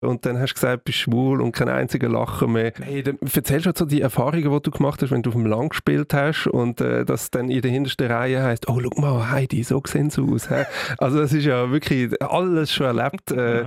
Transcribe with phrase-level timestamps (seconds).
[0.00, 2.72] und dann hast du gesagt, du bist schwul und kein einziger Lacher mehr.
[2.80, 5.34] Hey, dann erzählst du halt so die Erfahrungen, die du gemacht hast, wenn du auf
[5.34, 9.00] dem Land gespielt hast und äh, das dann in der hintersten Reihe heißt, oh, schau
[9.00, 10.48] mal, Heidi, so sehen sie aus.
[10.48, 10.64] He?
[10.98, 13.30] Also das ist ja wirklich alles schon erlebt.
[13.30, 13.64] Äh.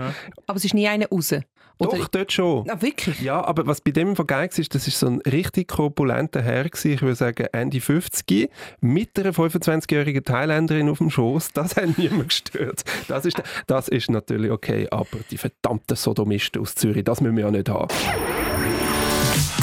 [0.47, 1.35] Aber es ist nie einer raus.
[1.79, 2.69] Oder Doch, dort schon.
[2.69, 3.19] Ah, wirklich?
[3.21, 6.65] Ja, aber was bei dem geil war, ist, das ist so ein richtig korpulenter Herr
[6.69, 11.51] gewesen, ich würde sagen Ende 50, mit einer 25-jährigen Thailänderin auf dem Schoß.
[11.53, 12.83] Das hat niemand gestört.
[13.07, 17.45] Das ist, das ist natürlich okay, aber die verdammten Sodomisten aus Zürich, das müssen wir
[17.45, 17.93] ja nicht haben.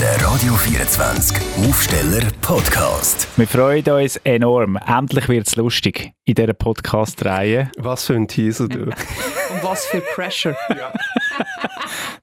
[0.00, 1.36] Der Radio 24
[1.68, 3.28] Aufsteller Podcast.
[3.36, 4.78] Wir freuen uns enorm.
[4.86, 7.70] Endlich wird es lustig in dieser Podcast-Reihe.
[7.76, 8.84] Was für ein Teaser, du.
[8.84, 10.56] Und was für Pressure.
[10.70, 10.90] ja.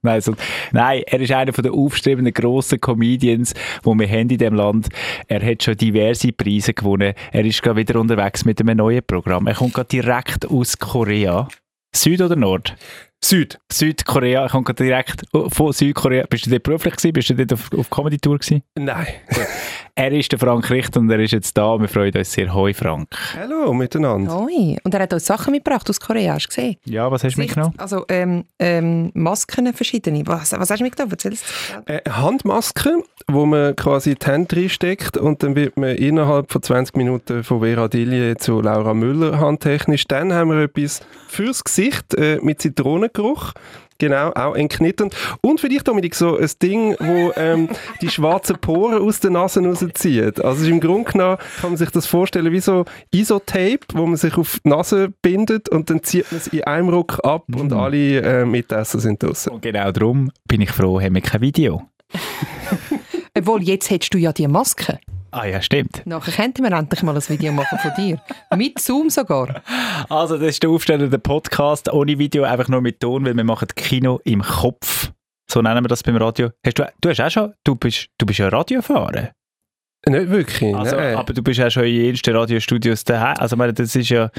[0.02, 0.34] Nein, so,
[0.72, 4.88] nein, er ist einer der aufstrebenden grossen Comedians, die wir haben in diesem Land.
[5.28, 7.14] Er hat schon diverse Preise gewonnen.
[7.32, 9.46] Er ist gerade wieder unterwegs mit einem neuen Programm.
[9.46, 11.48] Er kommt gerade direkt aus Korea.
[11.96, 12.76] Süd oder Nord?
[13.24, 13.58] Süd.
[13.72, 16.26] Südkorea, ich komme direkt von Südkorea.
[16.30, 17.14] Bist du dort beruflich gewesen?
[17.14, 18.64] Bist du dort auf, auf Comedy-Tour gewesen?
[18.76, 19.08] Nein.
[19.98, 21.80] er ist der Frank Richter und er ist jetzt da.
[21.80, 22.54] Wir freuen uns sehr.
[22.54, 23.10] Hoi Frank.
[23.36, 24.32] Hallo miteinander.
[24.32, 24.78] Hoi.
[24.84, 26.76] Und er hat uns Sachen mitgebracht aus Korea, hast du gesehen?
[26.86, 27.74] Ja, was hast du mitgenommen?
[27.78, 30.22] Also ähm, ähm, Masken verschiedene.
[30.28, 31.12] Was, was hast du mitgenommen?
[31.14, 31.46] Erzählst
[31.88, 36.96] äh, Handmasken, wo man quasi die Hände reinsteckt und dann wird man innerhalb von 20
[36.96, 40.06] Minuten von Vera Dillier zu Laura Müller handtechnisch.
[40.08, 43.54] Dann haben wir etwas fürs Gesicht äh, mit Zitronengeruch.
[44.00, 45.16] Genau, auch entknitternd.
[45.42, 47.70] Und für dich, Dominik, so ein Ding, wo ähm,
[48.02, 50.44] die schwarzen Poren aus der Nase rauszieht.
[50.44, 54.38] Also im Grunde genommen kann man sich das vorstellen wie so Isotape, wo man sich
[54.38, 57.56] auf die Nase bindet und dann zieht man es in einem Ruck ab mm.
[57.56, 59.52] und alle äh, Mitesser sind draußen.
[59.52, 61.82] Und genau darum bin ich froh, haben wir kein Video.
[63.38, 65.00] Obwohl, jetzt hättest du ja die Maske.
[65.32, 66.06] Ah ja, stimmt.
[66.06, 68.22] Nachher könnten wir endlich mal ein Video machen von dir.
[68.56, 69.62] mit Zoom sogar.
[70.10, 73.44] Also das ist der Aufsteller der Podcast, ohne Video, einfach nur mit Ton, weil wir
[73.44, 75.12] machen Kino im Kopf.
[75.50, 76.50] So nennen wir das beim Radio.
[76.66, 79.32] Hast du, du hast auch schon, du bist, du bist ja Radiofahrer.
[80.06, 80.76] Nicht wirklich.
[80.76, 83.36] Also, aber du bist ja schon in ersten Radiostudios daheim.
[83.40, 84.30] Also, meine, das ist ja.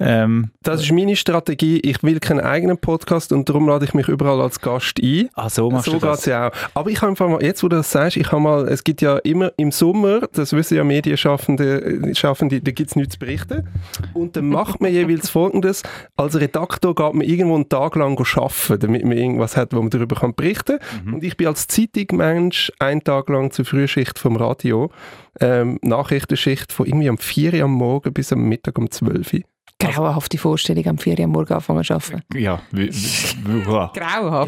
[0.00, 1.80] Ähm, das ist meine Strategie.
[1.80, 5.28] Ich will keinen eigenen Podcast und darum lade ich mich überall als Gast ein.
[5.34, 6.24] Ach, so machst so du das.
[6.26, 6.52] ja auch.
[6.74, 9.02] Aber ich habe einfach mal, jetzt wo du das sagst, ich habe mal, es gibt
[9.02, 13.66] ja immer im Sommer, das wissen ja Medienschaffende, Schaffende, da gibt es nichts zu berichten.
[14.14, 15.82] Und dann macht man jeweils folgendes:
[16.16, 19.90] Als Redaktor geht man irgendwo einen Tag lang arbeiten, damit man irgendwas hat, wo man
[19.90, 21.06] darüber kann berichten kann.
[21.06, 21.14] Mhm.
[21.14, 24.92] Und ich bin als Zeitungsmensch einen Tag lang zur Frühschicht vom Radio
[25.40, 29.40] ähm, Nachrichtenschicht von irgendwie am 4 Uhr am Morgen bis am Mittag um 12 Uhr.
[29.80, 32.22] Grauenhafte Vorstellung, am 4 Uhr am Morgen anfangen zu arbeiten.
[32.34, 33.96] Ja, grauenhaft.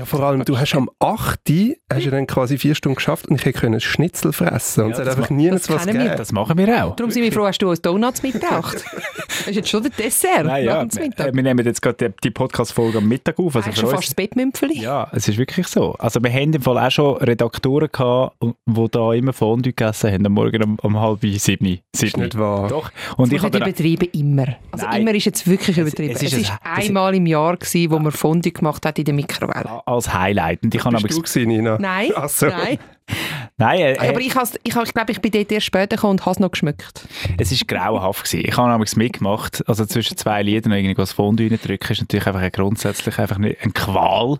[0.00, 3.28] Ja, vor allem, du hast am 8 Uhr hast du dann quasi vier Stunden geschafft
[3.28, 5.98] und ich hätte Schnitzel fressen und ja, es hat einfach nie was gegeben.
[5.98, 6.16] Wir.
[6.16, 6.96] Das machen wir auch.
[6.96, 8.84] Darum sind wir froh, hast du uns Donuts mitgebracht.
[9.28, 10.44] das ist jetzt schon der Dessert.
[10.44, 13.54] Nein, ja, wir, wir nehmen jetzt gerade die, Podcast-Folge am Mittag auf.
[13.54, 14.80] Also schon fast das Bettmümpfeli?
[14.80, 15.94] Ja, es ist wirklich so.
[15.98, 20.26] Also wir haben im Fall auch schon Redaktoren gehabt, die da immer Fondue gegessen haben,
[20.26, 21.38] am Morgen um, um halb sieben.
[21.38, 21.80] sieben.
[21.92, 22.68] Ist nicht wahr.
[22.68, 22.90] Doch.
[23.16, 24.56] Und ich habe übertrieben immer.
[24.72, 25.02] Also Nein.
[25.02, 26.14] immer ist jetzt wirklich übertrieben.
[26.14, 29.14] Es, es, es ist, einmal im Jahr gewesen, wo man Fondue gemacht hat in der
[29.14, 29.86] Mikrowelle.
[29.86, 30.62] Als Highlight.
[30.62, 31.78] Und ich Bist du gewesen, Nina?
[31.78, 32.10] Nein.
[32.14, 32.46] Ach so.
[32.46, 32.78] Nein.
[33.56, 36.20] Nein, äh, aber ich, has, ich, ich glaube, ich bin dort erst später gekommen und
[36.20, 37.06] habe es noch geschmückt.
[37.38, 38.24] Es war grauenhaft.
[38.24, 38.48] Gewesen.
[38.48, 39.64] Ich habe nämlich mitgemacht.
[39.68, 43.72] Also zwischen zwei Liedern irgendwie das Fondue reindrücken ist natürlich einfach grundsätzlich einfach eine, eine
[43.72, 44.38] Qual.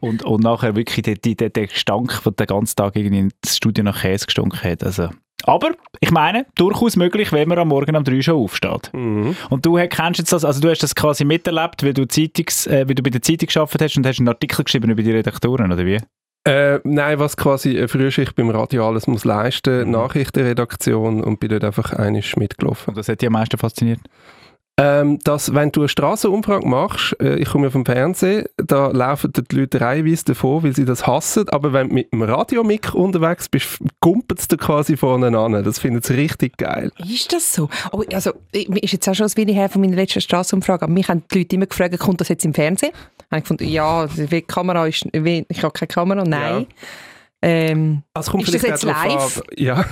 [0.00, 3.84] Und, und nachher wirklich der, der, der Gestank, der den ganzen Tag irgendwie ins Studio
[3.84, 4.84] nach Käse gestunken hat.
[4.84, 5.10] Also,
[5.46, 8.90] aber ich meine, durchaus möglich, wenn man am Morgen um drei schon aufsteht.
[8.92, 9.36] Mhm.
[9.50, 12.88] Und du kennst jetzt das, also du hast das quasi miterlebt, weil du, Zeitungs, äh,
[12.88, 15.72] weil du bei der Zeitung gearbeitet hast und hast einen Artikel geschrieben über die Redaktoren,
[15.72, 16.00] oder wie?
[16.46, 19.92] Äh, nein, was quasi eine Frühschicht beim Radio alles muss leisten, mhm.
[19.92, 22.90] Nachrichtenredaktion und bin dort einfach einiges mitgelaufen.
[22.90, 24.00] Und das hat dich am meisten fasziniert?
[24.76, 29.32] Ähm, dass, wenn du eine Strassenumfrage machst, äh, ich komme ja vom Fernsehen, da laufen
[29.32, 33.48] die Leute reihenweise davor, weil sie das hassen, aber wenn du mit dem Radiomik unterwegs
[33.48, 35.62] bist, kumpelt es dir quasi vorne an.
[35.62, 36.90] Das findet sie richtig geil.
[36.98, 37.68] Ist das so?
[37.92, 41.08] Oh, also, ist jetzt auch schon ein wenig her von meiner letzten Strassenumfrage, aber mich
[41.08, 42.90] haben die Leute immer gefragt, kommt das jetzt im Fernsehen?
[43.30, 46.66] Habe ich gefunden, ja, die Kamera ist, ich habe keine Kamera, nein.
[46.68, 46.76] Ja.
[47.42, 49.40] Ähm, also ist das jetzt live?
[49.56, 49.84] Ja.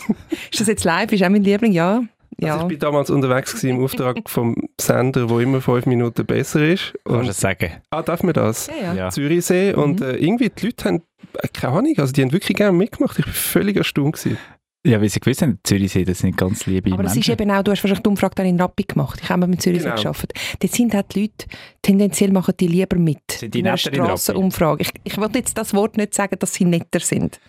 [0.50, 1.12] ist das jetzt live?
[1.12, 2.04] Ist auch mein Liebling, ja.
[2.40, 2.54] Ja.
[2.54, 6.94] Also ich bin damals unterwegs im Auftrag vom Sender, wo immer fünf Minuten besser ist.
[7.04, 7.70] Und, Kannst du das sagen?
[7.90, 8.68] Ah, darf man das?
[8.68, 9.10] Ja, ja.
[9.10, 9.72] Zürichsee.
[9.74, 9.82] Mhm.
[9.82, 11.02] Und äh, irgendwie die Leute haben,
[11.38, 13.18] äh, keine Ahnung, also die haben wirklich gerne mitgemacht.
[13.18, 14.16] Ich war völlig erstaunt.
[14.16, 14.38] Gewesen.
[14.86, 17.32] Ja, wie Sie gewusst haben, Zürichsee, das sind ganz liebe Aber es ist Menschen.
[17.32, 19.20] eben auch, du hast wahrscheinlich die Umfrage dann in Rappi gemacht.
[19.22, 19.94] Ich habe mit Zürich Genau.
[19.94, 20.32] geschafft.
[20.58, 21.46] Dort sind halt die Leute,
[21.82, 23.18] tendenziell machen die lieber mit.
[23.30, 23.76] Sind die netter?
[23.76, 24.80] Strassenumfrage.
[24.80, 27.40] Ich, ich will jetzt das Wort nicht sagen, dass sie netter sind.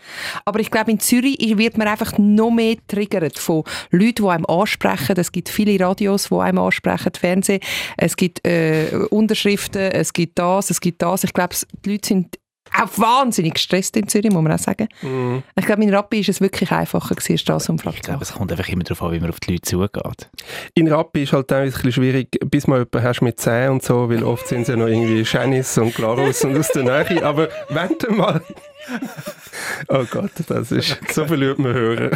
[0.44, 4.46] Aber ich glaube, in Zürich wird man einfach noch mehr triggert von Leuten, die einem
[4.48, 5.16] ansprechen.
[5.18, 7.62] Es gibt viele Radios, die einem ansprechen, Fernsehen.
[7.96, 11.24] Es gibt äh, Unterschriften, es gibt das, es gibt das.
[11.24, 11.56] Ich glaube,
[11.86, 12.38] die Leute sind
[12.74, 14.88] auch wahnsinnig gestresst in Zürich, muss man auch sagen.
[15.02, 15.44] Mhm.
[15.56, 18.52] Ich glaube, in Rappi ist es wirklich einfacher gewesen, Strassenumfrage Ich zu glaube, es kommt
[18.52, 20.30] einfach immer darauf an, wie man auf die Leute zugeht.
[20.74, 23.84] In Rappi ist halt teilweise ein bisschen schwierig, bis mal jemanden hast mit Zähnen und
[23.84, 27.24] so, weil oft sind sie ja noch irgendwie Janice und Glarus und aus der Nähe.
[27.24, 28.42] Aber wenn du mal...
[29.88, 30.98] Oh Gott, das ist...
[31.12, 32.12] So verliert man Hörer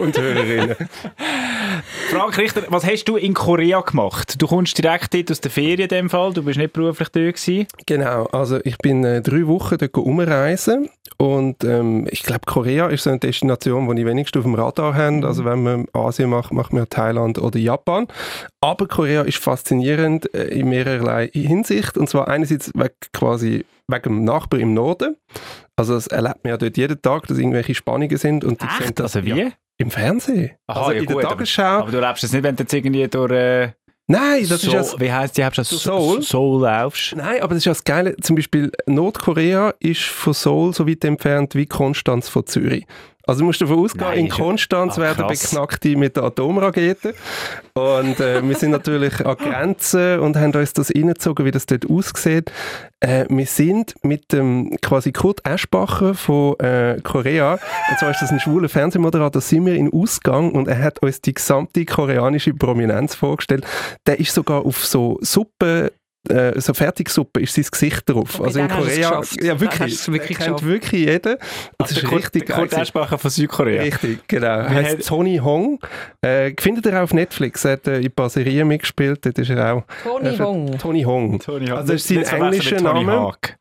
[0.00, 0.76] und Hörerinnen.
[2.10, 4.40] Frank Richter, was hast du in Korea gemacht?
[4.40, 7.36] Du kommst direkt dort aus der Ferien in dem Fall, du bist nicht beruflich dort
[7.36, 7.66] gewesen.
[7.86, 13.04] Genau, also ich bin äh, drei Wochen dort umreisen und ähm, ich glaube, Korea ist
[13.04, 15.26] so eine Destination, die ich wenigstens auf dem Radar habe.
[15.26, 18.06] Also wenn man Asien macht, macht man Thailand oder Japan.
[18.60, 24.24] Aber Korea ist faszinierend äh, in mehrerlei Hinsicht und zwar einerseits weg, quasi wegen dem
[24.24, 25.16] Nachbar im Norden.
[25.76, 28.98] Also das erlebt man ja dort jeden Tag, dass irgendwelche Spannungen sind und die Echt?
[28.98, 29.38] das Also wie?
[29.40, 30.52] Ja, im Fernsehen.
[30.66, 31.62] Aha, also ja in gut, der aber- Tagesschau.
[31.62, 33.72] Aber du lebst das nicht, wenn du jetzt irgendwie durch äh,
[34.08, 35.66] Nein, das Seoul, ist ja wie heisst die Hauptstadt?
[35.66, 36.22] Seoul?
[36.22, 37.16] Seoul laufst.
[37.16, 38.16] Nein, aber das ist ja das Geile.
[38.18, 42.86] Zum Beispiel Nordkorea ist von Seoul so weit entfernt wie Konstanz von Zürich.
[43.26, 45.26] Also du musst davon ausgehen, Nein, in ist ja- Konstanz Ah, werden.
[45.26, 47.14] Beknackte mit der Atomrakete.
[47.74, 51.90] Und äh, wir sind natürlich an Grenzen und haben uns das reingezogen, wie das dort
[51.90, 52.52] aussieht.
[53.00, 57.54] Äh, wir sind mit dem quasi Kurt Eschbacher von äh, Korea,
[57.90, 61.20] und zwar ist das ein schwuler Fernsehmoderator, sind wir in Ausgang und er hat uns
[61.20, 63.66] die gesamte koreanische Prominenz vorgestellt.
[64.06, 65.92] Der ist sogar auf so Suppe
[66.30, 68.38] äh, so Fertigsuppe ist sein Gesicht drauf.
[68.40, 71.34] Okay, also in Korea, ja wirklich, wirklich er kennt wirklich jeden.
[71.34, 71.40] Und
[71.78, 72.68] das ist der Kurt- richtig geil.
[72.70, 73.82] Eschbacher von Südkorea.
[73.82, 74.46] Richtig, genau.
[74.46, 75.80] Er Wie heißt Tony Hong.
[76.22, 77.64] Äh, findet ihr auch auf Netflix.
[77.64, 79.24] Er hat äh, in ein paar Serien mitgespielt.
[79.24, 79.82] Dort ist er auch.
[80.04, 80.78] Tony äh, Hong.
[80.78, 81.38] Tony Hong.
[81.40, 83.12] Tony Also das ist sein englischer Name.
[83.12, 83.56] Hawk.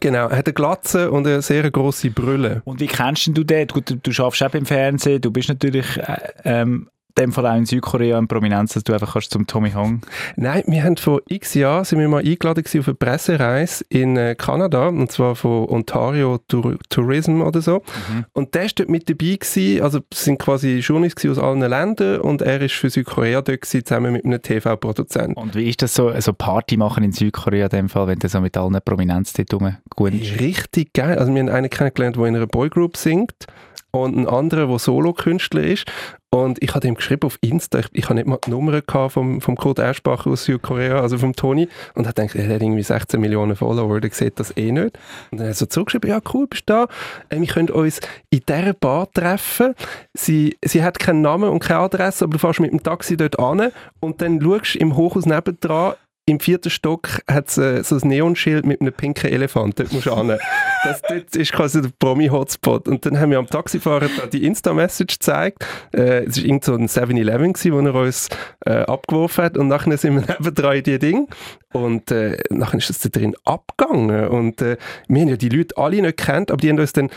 [0.00, 0.28] Genau.
[0.28, 2.62] Er hat eine Glatze und eine sehr grosse Brille.
[2.64, 3.68] Und wie kennst denn du den?
[3.68, 6.88] Gut, du, du schaffst auch im Fernsehen, du bist natürlich äh, ähm,
[7.18, 10.02] dem Fall auch in Südkorea in Prominenz, dass du einfach kannst zum Tommy Hong.
[10.36, 14.34] Nein, wir haben vor x Jahren sind wir mal eingeladen auf eine Pressereise in äh,
[14.36, 17.82] Kanada, und zwar von Ontario Tour Tourism oder so.
[18.10, 18.24] Mhm.
[18.32, 22.20] Und der ist dort mit dabei gewesen, also es sind quasi Journalisten aus allen Ländern
[22.20, 25.34] und er ist für Südkorea dort gewesen, zusammen mit einem TV-Produzenten.
[25.34, 28.28] Und wie ist das so, so Party machen in Südkorea in dem Fall, wenn du
[28.28, 30.40] so mit allen Prominenz dort rumgehst?
[30.40, 31.18] Richtig geil.
[31.18, 33.46] Also wir haben einen kennengelernt, der in einer Boygroup singt
[33.90, 35.84] und einen anderen, der Solo-Künstler ist.
[36.34, 38.80] Und ich habe ihm geschrieben auf Insta, ich, ich habe nicht mal die Nummer
[39.10, 42.82] vom, vom Kurt Eschbacher aus Südkorea, also vom Toni, und hat gedacht, er hat irgendwie
[42.82, 44.98] 16 Millionen Follower, der sieht das eh nicht.
[45.30, 46.86] Und dann hat er so zurückgeschrieben, ja cool, bist du da?
[47.28, 48.00] Äh, wir können uns
[48.30, 49.74] in dieser Bar treffen.
[50.14, 53.38] Sie, sie hat keinen Namen und keine Adresse, aber du fährst mit dem Taxi dort
[53.38, 53.70] an
[54.00, 58.64] und dann schaust im Hochhaus nebendran, im vierten Stock hat es äh, so ein Neonschild
[58.64, 59.78] mit einem pinken Elefant.
[59.78, 60.38] Dort musst du hin.
[60.84, 62.88] Das dort ist quasi der Promi-Hotspot.
[62.88, 65.64] Und dann haben wir am Taxifahrer da die Insta-Message gezeigt.
[65.94, 68.28] Äh, es war irgend so ein 7-Eleven, gewesen, wo er uns
[68.66, 69.56] äh, abgeworfen hat.
[69.58, 71.28] Und nachher sind wir nebendran in die Ding.
[71.72, 74.28] Und äh, nachher ist das da drin abgegangen.
[74.28, 74.76] Und äh,
[75.08, 77.08] wir haben ja die Leute alle nicht gekannt, aber die haben uns dann,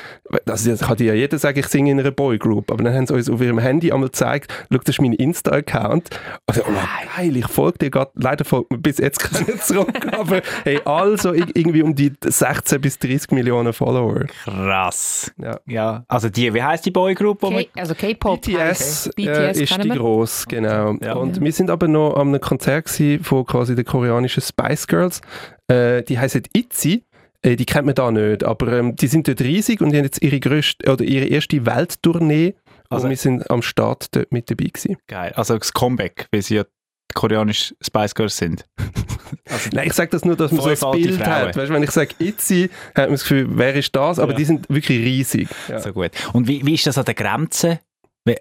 [0.47, 3.13] also das kann ja jeder sagen, ich singe in einer Boygroup, aber dann haben sie
[3.13, 6.09] uns auf ihrem Handy einmal gezeigt, schau, das ist mein Insta-Account.
[6.47, 10.41] Also, oh, geil, ich folge dir gerade, leider folgt mir bis jetzt keiner zurück, aber
[10.63, 14.25] hey, also ir- irgendwie um die 16 bis 30 Millionen Follower.
[14.43, 15.31] Krass.
[15.37, 15.59] Ja.
[15.65, 17.41] Ja, also die, wie heisst die Boygroup?
[17.41, 18.41] K also K-Pop.
[18.41, 19.27] BTS, Okay.
[19.27, 20.95] äh, BTS ist kennen die gross, genau.
[21.01, 21.13] Ja.
[21.13, 25.21] Und wir sind aber noch an einem Konzert gewesen von quasi den koreanischen Spice Girls.
[25.67, 27.03] Äh, die heißen ITZY.
[27.41, 30.05] Äh, die kennt man da nicht, aber ähm, die sind dort riesig und die haben
[30.05, 32.55] jetzt ihre grösste, oder ihre erste Welttournee.
[32.89, 34.97] Also- und wir sind am Start dort mit dabei gewesen.
[35.07, 35.31] Geil.
[35.35, 38.65] Also das Comeback, weil sie ja die koreanische Spice Girls sind.
[39.49, 41.27] Also, Nein, ich sage das nur, dass man so ein Bild Frauen.
[41.27, 41.55] hat.
[41.57, 44.19] Weißt, wenn ich sage ITZY, hat man das Gefühl, wer ist das?
[44.19, 44.37] Aber Ja.
[44.37, 45.47] die sind wirklich riesig.
[45.67, 45.79] Ja.
[45.79, 46.11] So gut.
[46.33, 47.79] Und wie, wie ist das an der Grenze?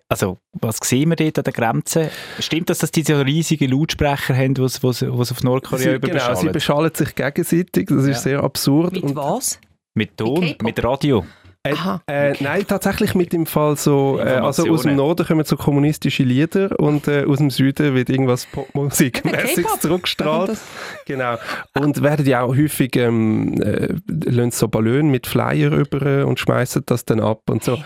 [0.09, 2.11] Also, was sehen wir dort an der Grenze?
[2.39, 6.47] Stimmt das, dass die so riesige Lautsprecher haben, die was auf Nordkorea Sie, genau, sie
[6.47, 6.53] überbeschallen?
[6.53, 8.15] beschallen sich gegenseitig, das ist Ja.
[8.15, 8.93] sehr absurd.
[8.95, 9.61] Mit Und, was?
[9.95, 11.27] Mit Ton, mit Radio.
[11.67, 12.03] Äh, Aha.
[12.07, 14.97] äh, nein, tatsächlich mit dem Fall so, äh, also aus dem.
[14.97, 19.81] Norden kommen so kommunistische Lieder und äh, aus dem Süden wird irgendwas Popmusikmäßiges K-Pop.
[19.81, 20.59] zurückgestrahlt.
[21.07, 21.37] Genau.
[21.75, 27.07] Und werden ja auch häufig ähm, äh, so Ballone mit Flyer über und schmeißen das
[27.07, 27.79] dann ab und so.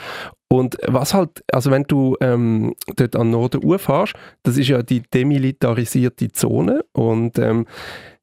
[0.51, 4.83] Und was halt, also wenn du ähm, dort an den Norden fährst, das ist ja
[4.83, 7.67] die demilitarisierte Zone und ähm,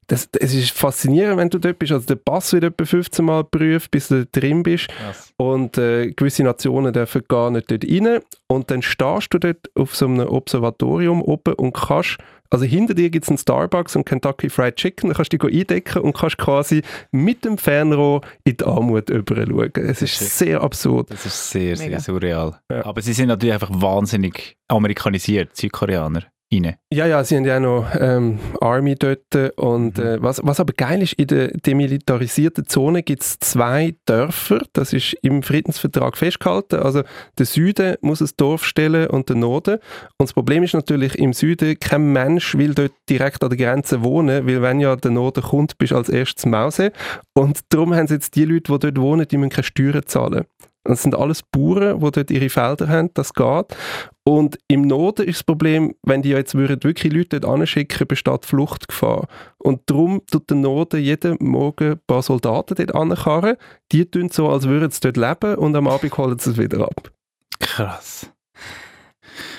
[0.08, 1.90] das, es ist faszinierend, wenn du dort bist.
[1.92, 4.88] Also der Pass wird etwa 15 Mal geprüft, bis du drin bist.
[4.88, 5.32] Krass.
[5.36, 8.20] Und äh, gewisse Nationen dürfen gar nicht dort rein.
[8.46, 12.18] Und dann stehst du dort auf so einem Observatorium oben und kannst,
[12.50, 15.52] also hinter dir gibt es einen Starbucks und Kentucky Fried Chicken, da kannst du dich
[15.60, 19.72] eindecken und kannst quasi mit dem Fernrohr in die Armut schauen.
[19.74, 21.10] Es ist ist- sehr absurd.
[21.10, 21.98] Das ist sehr, sehr Mega.
[22.00, 22.60] surreal.
[22.70, 22.86] Ja.
[22.86, 26.22] Aber sie sind natürlich einfach wahnsinnig amerikanisiert, Südkoreaner.
[26.52, 26.76] Rein.
[26.92, 29.34] Ja, ja, sie haben ja auch noch ähm, Army dort.
[29.56, 34.60] Und äh, was, was aber geil ist, in der demilitarisierten Zone gibt es zwei Dörfer.
[34.72, 36.76] Das ist im Friedensvertrag festgehalten.
[36.76, 37.02] Also
[37.38, 39.74] der Süden muss ein Dorf stellen und der Norden.
[40.18, 44.04] Und das Problem ist natürlich, im Süden kein Mensch will dort direkt an der Grenze
[44.04, 46.92] wohnen, weil wenn ja der Norden kommt, bist du als erstes Mause.
[47.34, 50.44] Und darum haben sie jetzt die Leute, die dort wohnen, die müssen keine Steuern zahlen.
[50.88, 53.76] Das sind alles Bauern, die dort ihre Felder haben, das geht.
[54.24, 58.44] Und im Norden ist das Problem, wenn die jetzt würden wirklich Leute dort anschicken, besteht
[58.44, 59.28] Fluchtgefahr.
[59.58, 63.56] Und darum tut der Norden jeden Morgen ein paar Soldaten dort ankarren.
[63.92, 66.82] Die tun so, als würden sie dort leben und am Abend holen sie es wieder
[66.84, 67.12] ab.
[67.60, 68.30] Krass.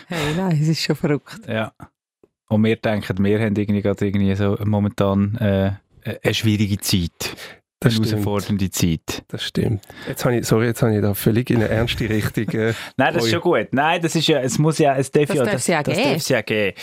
[0.07, 1.39] Hey, nein, es ist schon verrückt.
[1.47, 1.73] Ja.
[2.49, 5.71] Und wir denken, wir haben irgendwie gerade irgendwie so momentan äh,
[6.23, 7.35] eine schwierige Zeit.
[7.79, 9.23] Das herausfordernde Zeit.
[9.27, 9.83] Das stimmt.
[10.07, 12.49] Jetzt habe ich, sorry, jetzt habe ich da völlig in eine ernste Richtung.
[12.49, 13.67] Äh, Nein, das ist schon gut.
[13.71, 15.95] Nein, das ist ja, es muss ja, es darf Das ja, darf es ja das
[15.95, 16.09] geben.
[16.09, 16.77] darf es ja geben.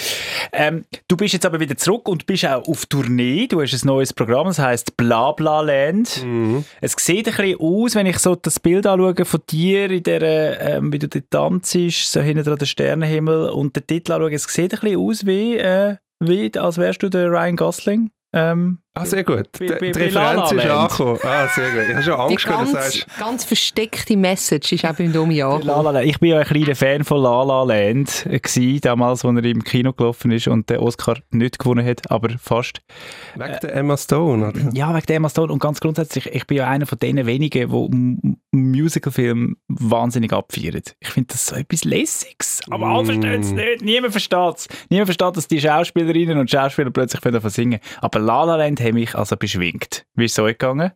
[0.53, 3.49] Ähm, du bist jetzt aber wieder zurück und bist auch auf Tournee.
[3.49, 6.23] Du hast ein neues Programm, das heißt Blabla Land.
[6.25, 6.65] mhm.
[6.81, 10.61] Es sieht ein bisschen aus, wenn ich so das Bild anschaue von dir, in der,
[10.61, 14.45] ähm, wie du dort tanzt, so hinten dran der Sternenhimmel und den Titel anschaue, es
[14.45, 18.11] sieht ein bisschen aus wie, äh, wie als wärst du der Ryan Gosling.
[18.35, 19.49] Ähm, Ah, sehr gut.
[19.59, 21.19] Die die Referenz ist angekommen.
[21.25, 21.83] Ah, sehr gut.
[21.89, 23.07] Ich habe schon Angst, wenn du ganz, sagst.
[23.19, 25.97] ganz versteckte Message ist auch beim Domi angekommen.
[26.05, 29.65] Ich bin ja ein kleiner Fan von La La Land gewesen, damals, als er im
[29.65, 32.83] Kino gelaufen ist und den Oscar nicht gewonnen hat, aber fast.
[33.35, 34.61] Wegen der Emma Stone, oder?
[34.73, 37.69] Ja, wegen der Emma Stone und ganz grundsätzlich, ich bin ja einer von denen wenigen,
[38.23, 40.83] die Musicalfilme wahnsinnig abfeiern.
[41.01, 43.07] Ich finde das so etwas Lässiges, aber alle Mm.
[43.07, 44.69] verstehen es nicht, niemand versteht es.
[44.89, 47.81] Niemand versteht, dass die Schauspielerinnen und Schauspieler plötzlich davon singen.
[48.01, 50.05] Aber La La Land hat mich also beschwingt.
[50.15, 50.93] Wie ist es euch gegangen?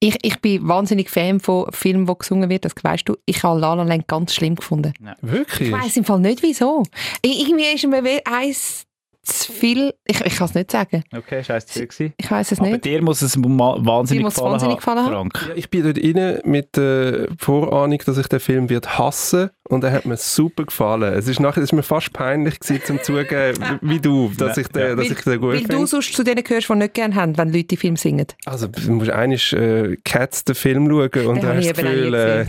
[0.00, 3.16] Ich, ich bin wahnsinnig Fan von Filmen, wo gesungen wird, das weißt du.
[3.26, 4.94] Ich habe La La Land ganz schlimm gefunden.
[5.20, 5.68] Wirklich?
[5.68, 6.84] Ich weiß im Fall nicht, wieso.
[7.20, 8.86] Ich, irgendwie ist mir eins
[9.28, 9.94] zu viel...
[10.04, 11.04] Ich, ich kann es nicht sagen.
[11.16, 12.14] Okay, scheiße, gewesen.
[12.16, 12.84] Ich weiß es Aber nicht.
[12.84, 15.30] dir muss es wahnsinnig Dir muss es gefallen wahnsinnig gefallen haben?
[15.30, 15.46] Frank.
[15.48, 19.84] Ja, ich bin dort rein mit der Vorahnung, dass ich den Film wird hassen und
[19.84, 21.12] er hat mir super gefallen.
[21.14, 24.68] Es ist nachher, es ist mir fast peinlich gewesen, zum zugeben, wie du, dass ich
[24.68, 25.86] den, dass ich den gut Weil du finde.
[25.86, 28.26] sonst zu denen gehörst, die nicht gerne haben, wenn Leute Film singen.
[28.46, 31.72] Also du musst eigentlich äh, Cats den Film schauen und Den dann habe hast ich
[31.72, 32.44] du das Gefühl, äh,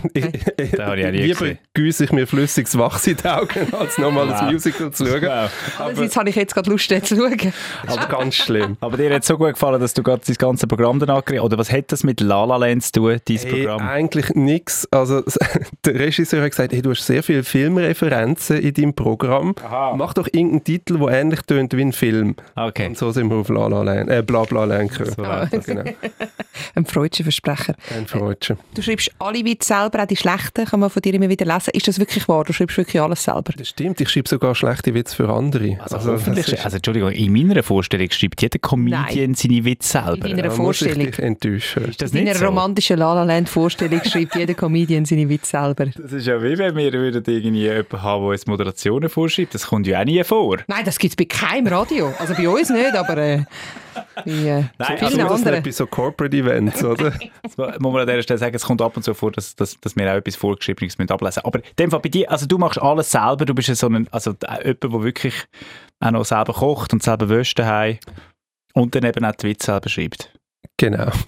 [1.02, 4.42] Den ich lieber gieße ich mir flüssiges Wachs in die Augen, als nochmal Wow.
[4.42, 5.22] ein Musical zu schauen.
[5.22, 5.50] Wow.
[5.78, 7.52] Andererseits habe ich jetzt gerade Lust, den zu schauen.
[7.86, 8.76] Aber ganz schlimm.
[8.80, 11.42] Aber dir hat es so gut gefallen, dass du gerade das ganze Programm danach gekriegt
[11.42, 13.88] Oder was hat das mit La La Land zu tun, dein Hey, Programm?
[13.88, 14.86] eigentlich nichts.
[14.92, 15.22] Also
[15.84, 19.54] der Regisseur hat gesagt, hey, du hast sehr viele Filmreferenzen in deinem Programm.
[19.64, 19.94] Aha.
[19.96, 22.36] Mach doch irgendeinen Titel, der ähnlich tönt wie ein Film.
[22.56, 22.86] Okay.
[22.86, 25.14] Und so sind wir auf La La Land, äh, Bla Bla Land gekommen.
[25.16, 25.22] So
[25.56, 25.66] das.
[25.66, 25.82] Genau,
[26.74, 27.74] Ein freudscher Versprecher.
[27.96, 28.58] ein Freudchen.
[28.74, 31.70] Du schreibst alle Witze selber, auch die schlechten, kann man von dir immer wieder lesen.
[31.72, 32.44] Ist das wirklich wahr?
[32.44, 33.52] Du schreibst wirklich alles selber?
[33.56, 35.78] Das stimmt, ich schreibe sogar schlechte Witze für andere.
[35.80, 39.34] Also, das hoffentlich, ist- also Entschuldigung, in meiner Vorstellung schreibt jeder Comedian Nein.
[39.34, 40.28] seine Witze selber.
[40.28, 41.12] In deiner da muss ich Vorstellung.
[41.14, 41.84] enttäuschen.
[41.86, 42.46] Ist das In einer so?
[42.46, 45.86] romantischen La La Land Vorstellung schreibt jeder Comedian seine Witze selber.
[45.86, 49.54] Das ist ja wie wenn wir würden irgendwie jemanden haben, der uns Moderationen vorschreibt.
[49.54, 50.58] Das kommt ja auch nie vor.
[50.66, 52.12] Nein, das gibt es bei keinem Radio.
[52.18, 53.44] Also bei uns nicht, aber äh,
[54.24, 55.54] bei äh, Nein, Also das anderen.
[55.54, 57.12] nicht bei so Corporate Events, oder?
[57.42, 59.78] Das muss man an dieser Stelle sagen, es kommt ab und zu vor, dass, dass,
[59.80, 61.44] dass wir auch etwas Vorgeschriebenes ablesen müssen.
[61.44, 63.88] Aber in dem Fall bei dir, also du machst alles selber, du bist ja so
[63.88, 65.34] ein, also äh, jemand, der wirklich
[66.00, 67.98] auch noch selber kocht und selber wäscht daheim
[68.74, 70.32] und dann eben auch die Witze selber schreibt.
[70.76, 71.10] genau.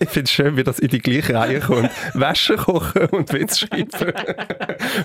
[0.00, 1.90] Ich finde es schön, wie das in die gleiche Reihe kommt.
[2.12, 3.88] Wäsche kochen und Witz schreiben.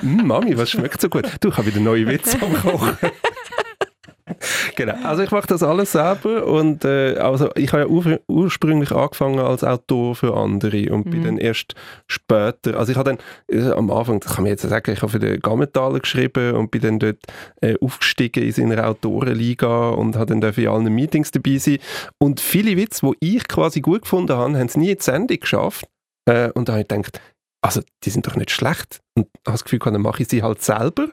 [0.02, 1.26] mm, Mami, was schmeckt so gut?
[1.40, 2.98] Du, ich habe wieder neue Witze am Kochen.
[4.76, 8.92] Genau, also ich mache das alles selber und äh, also ich habe ja ur ursprünglich
[8.92, 11.24] angefangen als Autor für andere und bin Mhm.
[11.26, 11.76] dann erst
[12.08, 15.12] später, also ich habe dann äh, am Anfang, das kann man jetzt sagen, ich habe
[15.12, 17.20] für den Gammenthaler geschrieben und bin dann dort
[17.62, 21.78] äh, aufgestiegen in seiner Autorenliga und habe dann dürfen in allen Meetings dabei sein.
[22.20, 25.40] Und viele Witze, die ich quasi gut gefunden habe, haben es nie in die Sendung
[25.40, 25.86] geschafft.
[26.28, 27.22] Äh, und da habe ich gedacht,
[27.62, 30.62] also die sind doch nicht schlecht und habe das Gefühl, dann mache ich sie halt
[30.62, 31.08] selber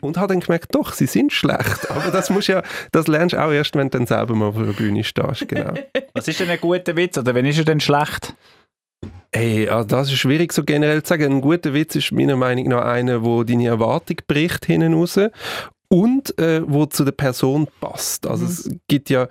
[0.00, 1.90] und habe dann gemerkt, doch, sie sind schlecht.
[1.90, 2.62] Aber das muss ja,
[2.92, 5.48] das lernst du auch erst, wenn du dann selber mal auf einer Bühne stehst.
[5.48, 5.72] Genau.
[6.14, 8.34] Was ist denn ein guter Witz oder wenn ist er denn schlecht?
[9.32, 11.32] Hey, also das ist schwierig so generell zu sagen.
[11.32, 15.18] Ein guter Witz ist meiner Meinung nach einer, wo deine Erwartung bricht hinten raus
[15.88, 18.26] und äh, wo zu der Person passt.
[18.26, 19.28] Also es gibt ja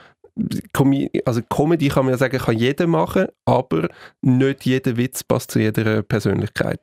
[0.71, 0.93] Com
[1.25, 3.89] also Comedy kann man ja sagen, kann jeder machen, aber
[4.21, 6.79] nicht jeder Witz passt zu jeder Persönlichkeit.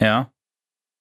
[0.00, 0.30] Ja.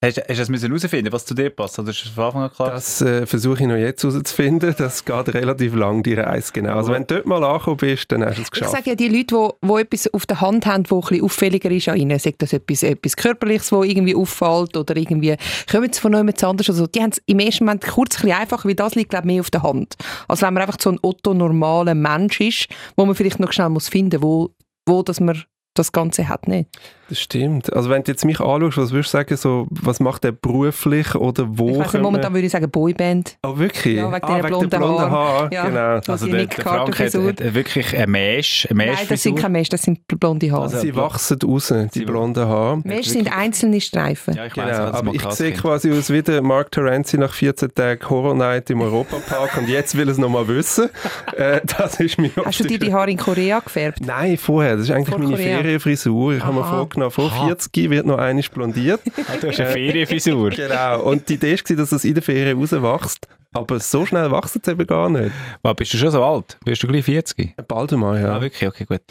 [0.04, 1.80] Hast, hast du das müssen herausfinden, was zu dir passt?
[1.80, 2.72] Oder ist das von Anfang an klar?
[2.72, 4.76] Das äh, versuche ich noch jetzt herauszufinden.
[4.78, 6.76] Das geht relativ lang, die Reise, genau.
[6.76, 8.72] Also wenn du dort mal angekommen bist, dann hast du es Ich geschafft.
[8.74, 11.72] sage ja, die Leute, die, die etwas auf der Hand haben, das ein bisschen auffälliger
[11.72, 15.38] ist an ihnen, sagt das etwas, etwas Körperliches, das irgendwie auffällt oder irgendwie
[15.72, 16.70] kommen sie von jemand anders.
[16.70, 19.26] Also die haben es im ersten Moment kurz ein bisschen einfacher, weil das liegt glaube
[19.26, 19.96] ich, mehr auf der Hand.
[20.28, 23.88] Als wenn man einfach so ein otto-normaler Mensch ist, wo man vielleicht noch schnell muss
[23.88, 24.50] finden muss,
[24.86, 25.42] wo, wo dass man
[25.74, 26.70] das Ganze hat nicht.
[27.10, 27.72] Das stimmt.
[27.74, 31.14] Also wenn du jetzt mich anschaust, was würdest du sagen, so, was macht er beruflich
[31.16, 31.82] oder wo?
[31.82, 33.38] Ich wir- momentan würde ich sagen Boyband.
[33.44, 33.98] Oh, wirklich?
[33.98, 35.12] Ja, wegen ah, dieser blonden der blonden Haare.
[35.12, 35.50] Haare.
[35.52, 35.66] Ja.
[35.68, 36.02] Genau.
[36.06, 39.22] So Also die der, der Frank hat, hat wirklich ein Mesh, ein Mesh Nein, das
[39.24, 40.64] sind keine Mesh, das sind blonde Haare.
[40.64, 42.82] Also- Sie wachsen raus, die Sie- blonden Haare.
[42.84, 44.36] Mesh sind einzelne Streifen.
[44.36, 47.34] Ja, ich Genau, weiss, was aber ich sehe quasi aus wie der Mark Terenzi nach
[47.34, 50.90] 14 Tagen Horror Night im Europapark und jetzt will er es nochmal wissen.
[51.38, 54.00] Äh, das ist mir Hast du dir die Haare in Korea gefärbt?
[54.06, 54.76] Nein, vorher.
[54.76, 55.63] Das ist eigentlich Vor meine Korea.
[55.64, 56.34] Ferienfrisur.
[56.34, 59.02] Ich habe mir vorgenommen, vor 40 wird noch eine blondiert.
[59.42, 60.50] Du hast eine Ferienfrisur.
[60.52, 61.02] genau.
[61.02, 63.28] Und die Idee war, dass das in der Ferien rauswächst.
[63.56, 65.32] Aber so schnell wächst es eben gar nicht.
[65.62, 66.58] Was, bist du schon so alt?
[66.66, 67.56] Bist du gleich 40?
[67.68, 68.36] Bald mal, ja.
[68.36, 68.68] Ah, wirklich?
[68.68, 69.02] Okay, gut.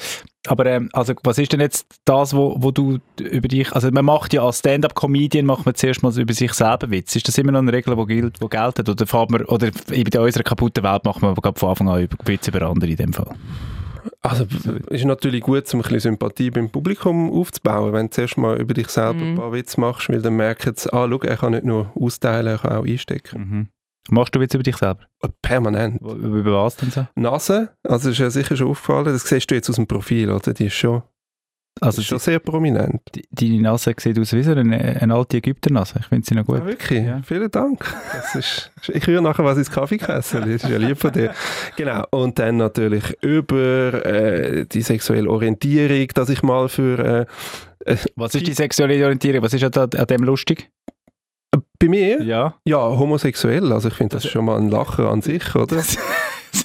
[0.49, 4.05] Aber ähm, also, was ist denn jetzt das, wo, wo du über dich, also man
[4.05, 7.15] macht ja als Stand-Up-Comedian macht man zuerst mal über sich selber Witz.
[7.15, 8.91] Ist das immer noch eine Regel, die gilt, die gelten?
[8.91, 12.51] Oder man, oder in unserer kaputten Welt macht man aber von Anfang an über Witze
[12.51, 13.37] über andere in dem Fall?
[14.23, 14.47] Also
[14.91, 18.73] ist natürlich gut, um ein bisschen Sympathie beim Publikum aufzubauen, wenn du zuerst mal über
[18.73, 19.31] dich selber Mhm.
[19.33, 22.47] ein paar Witze machst, weil dann merken sie, ah, schau, er kann nicht nur austeilen,
[22.47, 23.41] er kann auch einstecken.
[23.41, 23.69] Mhm.
[24.11, 25.01] Machst du Witze über dich selber?
[25.43, 25.99] Permanent.
[26.01, 27.07] Wo- Über was denn so?
[27.17, 30.53] Nase, also ist ja sicher schon aufgefallen, das siehst du jetzt aus dem Profil, oder?
[30.55, 31.03] Die ist schon,
[31.81, 33.01] Also ist schon sehr prominent.
[33.15, 35.97] die, deine Nase sieht aus wie so eine, eine alte Ägypternase.
[36.01, 36.59] Ich finde sie noch gut.
[36.59, 37.21] Ja, wirklich, Ja.
[37.25, 37.85] vielen Dank.
[38.13, 41.35] Das ist, ich rühre nachher was ins Kaffeekessel, das ist ja lieb von dir.
[41.77, 47.27] Genau, und dann natürlich über äh, die sexuelle Orientierung, dass ich mal für...
[47.85, 49.43] Äh, Was ist die sexuelle Orientierung?
[49.43, 50.71] Was ist an, an dem lustig?
[51.79, 52.23] bei mir?
[52.23, 52.55] Ja.
[52.65, 55.83] Ja, homosexuell, also ich finde das schon mal ein Lacher an sich, oder?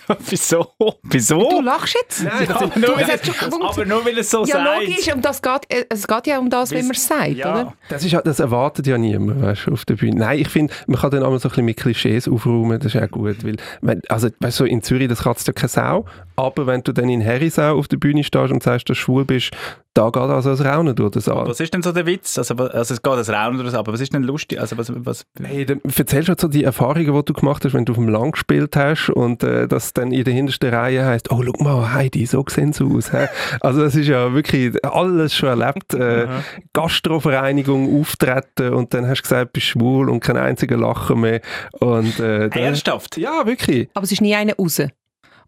[0.30, 0.74] Wieso?
[1.04, 1.50] Wieso?
[1.50, 2.24] Du lachst jetzt?
[2.24, 4.88] Nein, das aber, nur, Du, aber nur weil es so ja, sagt.
[4.88, 7.52] logisch, um das geht, äh, es geht ja um das, wie man es sagt, ja.
[7.52, 7.74] oder?
[7.90, 10.20] Das, ist, das erwartet ja niemand weißt, du, auf der Bühne.
[10.20, 12.96] Nein, ich finde, man kann dann auch mal so ein bisschen mit Klischees aufräumen, das
[12.96, 13.44] ist auch gut.
[13.44, 16.82] Weil, wenn, also, weißt du, so in Zürich, das kratzt ja keine Sau, aber wenn
[16.84, 19.52] du dann in Herisau auf der Bühne stehst und sagst, dass du schwul bist,
[19.98, 21.48] da geht also das Raunen durch den Saal.
[21.48, 22.38] Was ist denn so der Witz?
[22.38, 24.62] Also, also es geht das Raum oder so, aber was ist denn lustig?
[24.62, 27.74] Also was, was, Hey, dann erzählst du halt so die Erfahrungen, die du gemacht hast,
[27.74, 31.04] wenn du auf dem Land gespielt hast und äh, das dann in der hintersten Reihe
[31.04, 33.12] heißt, oh, schau mal, Heidi, so sehen sie aus.
[33.12, 33.28] hä?
[33.62, 35.96] Also das ist ja wirklich alles schon erlebt.
[35.96, 36.28] Äh,
[36.74, 41.42] Gastrovereinigung, Auftreten und dann hast du gesagt, du bist schwul und kein einziger Lacher mehr.
[41.80, 43.18] Und, äh, Ernsthaft?
[43.18, 43.90] Ja, wirklich.
[43.96, 44.80] Aber es ist nie einer raus.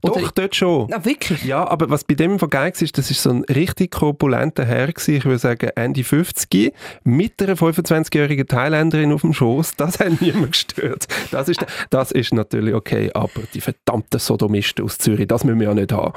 [0.01, 0.93] Oder, Doch, dort schon.
[0.93, 1.43] Ah, wirklich?
[1.43, 4.87] Ja, aber was bei dem im Vergleich ist, das ist so ein richtig korpulenter Herr
[4.87, 9.75] gewesen, ich würde sagen Ende 50 mit einer 25-jährigen Thailänderin auf dem Schoß.
[9.75, 11.07] Das hat niemand gestört.
[11.31, 15.67] Das ist, das ist natürlich okay, aber die verdammten Sodomisten aus Zürich, das müssen wir
[15.67, 16.13] ja nicht haben.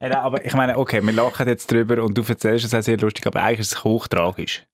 [0.00, 2.82] Ja, nein, aber ich meine, okay, wir lachen jetzt drüber und du erzählst es auch
[2.82, 4.64] sehr lustig, aber eigentlich ist es hochtragisch.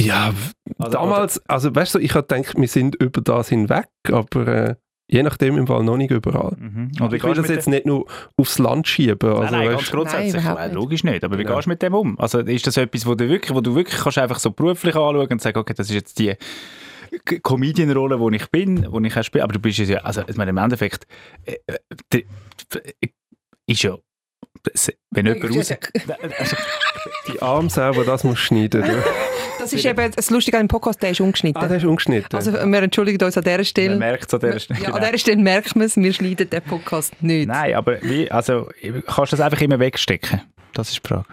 [0.00, 0.32] Ja,
[0.78, 4.74] Also, damals, also weißt du, ich habe gedacht, wir sind über das hinweg, aber äh,
[5.06, 6.56] je nachdem im Fall noch nicht überall.
[6.58, 6.92] Mhm.
[7.00, 9.28] Und wie ich will das jetzt nicht nur aufs Land schieben.
[9.30, 10.42] Also, nein, ganz grundsätzlich.
[10.42, 11.22] Nein, Nein, logisch nicht.
[11.24, 11.56] Aber wie Genau.
[11.56, 12.18] gehst du mit dem um?
[12.18, 15.28] Also ist das etwas, wo du wirklich, wo du wirklich kannst einfach so beruflich anschauen
[15.30, 16.34] und sagen, okay, das ist jetzt die
[17.42, 19.44] Comedian-Rolle, wo ich bin, wo ich auch spiele.
[19.44, 21.06] Aber du bist es ja, also ich meine, im Endeffekt
[21.44, 21.56] äh,
[22.12, 22.22] äh,
[23.66, 23.96] ist ja,
[24.62, 25.70] das- wenn jemand raus...
[26.38, 26.56] Also,
[27.32, 28.84] die Armsau, die das muss schneiden.
[29.58, 31.62] Das ist eben das Lustige an dem Podcast, der ist ungeschnitten.
[31.62, 32.36] ah, das ist ungeschnitten.
[32.36, 33.96] Also wir entschuldigen uns an dieser man Stelle.
[33.96, 34.80] merkt es an dieser Stelle.
[34.80, 34.96] Ja, Genau.
[34.98, 37.48] an dieser Stelle merkt man es, wir schneiden den Podcast nicht.
[37.48, 38.68] Nein, aber wie, also,
[39.06, 40.42] kannst du das einfach immer wegstecken?
[40.74, 41.26] Das ist die Frage.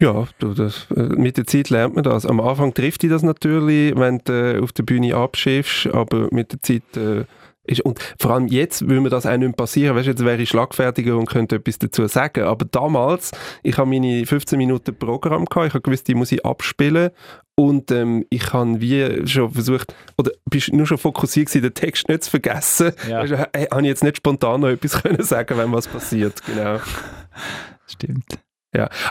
[0.00, 2.24] Ja, du, das, äh, mit der Zeit lernt man das.
[2.24, 6.52] Am Anfang trifft dich das natürlich, wenn du äh, auf der Bühne abschiffst, aber mit
[6.52, 7.24] der Zeit äh,
[7.68, 10.24] ist, und vor allem jetzt würde mir das auch nicht mehr passieren, weißt, du, jetzt
[10.24, 14.94] wäre ich schlagfertiger und könnte etwas dazu sagen, aber damals, ich habe meine 15 Minuten
[14.98, 17.10] Programm gehabt, ich habe gewusst, die muss ich abspielen
[17.56, 22.08] und ähm, ich habe wie schon versucht, oder bist nur schon fokussiert gewesen, den Text
[22.08, 23.20] nicht zu vergessen, Ja.
[23.20, 26.78] weißt, hey, habe ich jetzt nicht spontan noch etwas können sagen, wenn was passiert, genau.
[27.86, 28.38] Stimmt.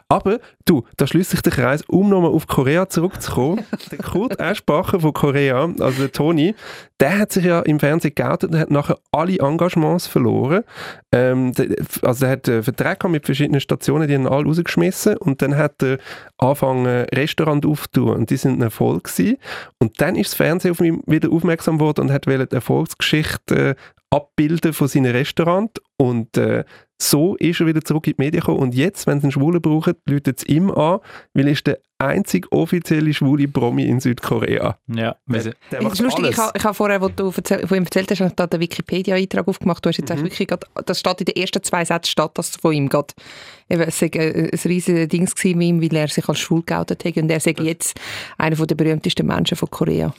[0.07, 3.65] Aber du, da schließt sich der Kreis, um nochmal auf Korea zurückzukommen.
[3.91, 6.55] der Kurt Eschbacher von Korea, also der Toni,
[6.99, 10.63] der hat sich ja im Fernsehen geoutet und hat nachher alle Engagements verloren.
[11.11, 15.17] Ähm, der, also er hat Vertrag gehabt mit verschiedenen Stationen, die haben ihn alle rausgeschmissen
[15.17, 15.97] und dann hat er
[16.37, 19.37] angefangen, ein Restaurant aufzutun und die sind ein Erfolg gewesen.
[19.79, 23.75] Und dann ist das Fernsehen auf ihn wieder aufmerksam geworden und hat die Erfolgsgeschichte äh,
[24.09, 26.63] abbilden von seinem Restaurant und äh,
[26.99, 29.61] so ist er wieder zurück in die Medien gekommen und jetzt, wenn sie einen Schwulen
[29.61, 30.99] brauchen, läutet es ihm an,
[31.33, 34.77] weil er ist der einzige offizielle schwule Promi in Südkorea.
[34.87, 36.37] Ja, Der, der, macht ist lustig, ich alles.
[36.37, 39.47] habe, ich habe vorher, wo du erzähl, von ihm erzählt hast, ich da den Wikipedia-Eintrag
[39.47, 39.83] aufgemacht.
[39.85, 40.23] Du hast jetzt Mhm.
[40.23, 43.13] wirklich grad, das steht in den ersten zwei Sätzen, steht das von ihm gerade.
[43.67, 47.03] Es sei äh, ein riesiges Ding gewesen mit ihm, weil er sich als schwul geoutet
[47.03, 47.99] hat und er sei jetzt
[48.37, 50.13] einer der berühmtesten Menschen von Korea.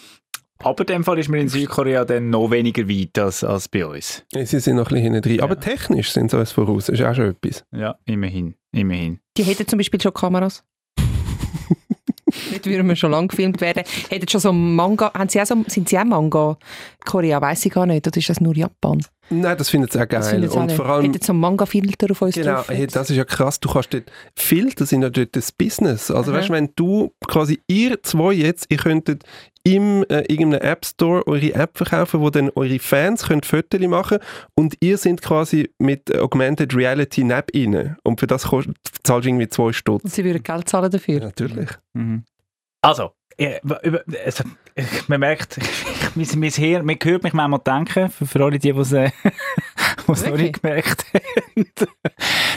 [0.61, 3.87] Aber in dem Fall ist man in Südkorea dann noch weniger weit als, als bei
[3.87, 4.25] uns.
[4.33, 5.41] Ja, Sie sind noch ein bisschen hinten drin.
[5.41, 5.61] Aber Ja.
[5.61, 6.87] technisch sind sie uns voraus.
[6.87, 7.65] Das ist auch schon etwas.
[7.73, 9.21] Ja, immerhin, immerhin.
[9.37, 10.65] Die hätten zum Beispiel schon Kameras.
[12.53, 13.85] Dort würden wir schon lange gefilmt werden.
[14.11, 16.59] Hätten schon so Manga, haben sie auch so, sind sie auch Manga?
[17.07, 19.01] Korea, weiß ich gar nicht, oder ist das nur Japan?
[19.31, 20.49] Nein, das finden sie auch Das geil.
[20.49, 22.69] auch Und vor allem, Hätten so Manga-Filter auf uns Genau, drauf.
[22.69, 23.61] hey, das ist ja krass.
[23.61, 24.05] Du kannst dort,
[24.37, 26.11] Filter sind ja dort das Business.
[26.11, 26.39] Also Aha.
[26.39, 29.25] weißt du, wenn du quasi, ihr zwei jetzt, ihr könntet
[29.65, 34.19] im äh, irgendeinem App Store eure App verkaufen, wo dann eure Fans könnt Fotos machen
[34.55, 37.97] und ihr sind quasi mit Augmented Reality neben ihnen.
[38.05, 40.05] Und für das kostet, zahlst du irgendwie zwei Stutz.
[40.05, 41.21] Und sie würden Geld zahlen dafür.
[41.21, 41.69] Natürlich.
[41.93, 42.25] Mhm.
[42.81, 43.11] Also,
[43.41, 44.45] ja, über, also,
[45.07, 45.59] man merkt,
[46.15, 49.11] mein, mein Hirn, man hört mich manchmal denken, für, für alle die, die es äh,
[50.07, 51.67] noch nicht gemerkt haben.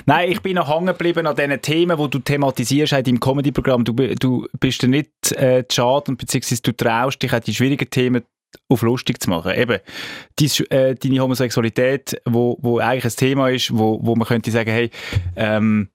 [0.06, 3.84] Nein, ich bin noch hängen geblieben an diesen Themen, die du thematisierst in deinem Comedy-Programm.
[3.84, 7.54] Du, du bist dir nicht äh, zu schade und beziehungsweise du traust dich auch die
[7.54, 8.24] schwierigen Themen
[8.68, 9.54] auf lustig zu machen.
[9.54, 9.80] Eben,
[10.40, 14.72] dies, äh, deine Homosexualität, wo, wo eigentlich ein Thema ist, wo, wo man könnte sagen,
[14.72, 14.90] hey,
[15.36, 15.90] ähm,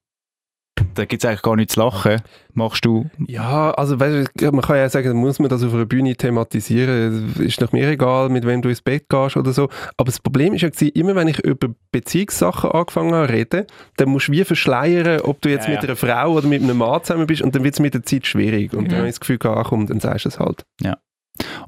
[0.94, 2.20] da gibt es eigentlich gar nichts zu lachen.
[2.54, 6.16] Machst du Ja, also weißt man kann ja sagen, muss man das auf einer Bühne
[6.16, 9.68] thematisieren, ist doch mir egal, mit wem du ins Bett gehst oder so.
[9.96, 14.08] Aber das Problem ist ja, immer wenn ich über Beziehungssachen angefangen habe zu reden, dann
[14.08, 15.88] musst du wie verschleiern, ob du jetzt Ja, mit ja.
[15.88, 18.26] einer Frau oder mit einem Mann zusammen bist und dann wird es mit der Zeit
[18.26, 18.72] schwierig.
[18.74, 20.64] Und dann habe ich das Gefühl, ach komm, dann sagst du es halt.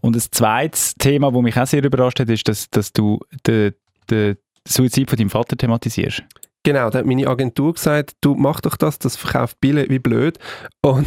[0.00, 3.74] Und ein zweites Thema, das mich auch sehr überrascht hat, ist, dass, dass du den,
[4.10, 6.22] den Suizid von deinem Vater thematisierst.
[6.64, 10.38] Genau, da hat meine Agentur gesagt, du mach doch das, das verkauft Bille wie blöd.
[10.82, 11.06] Und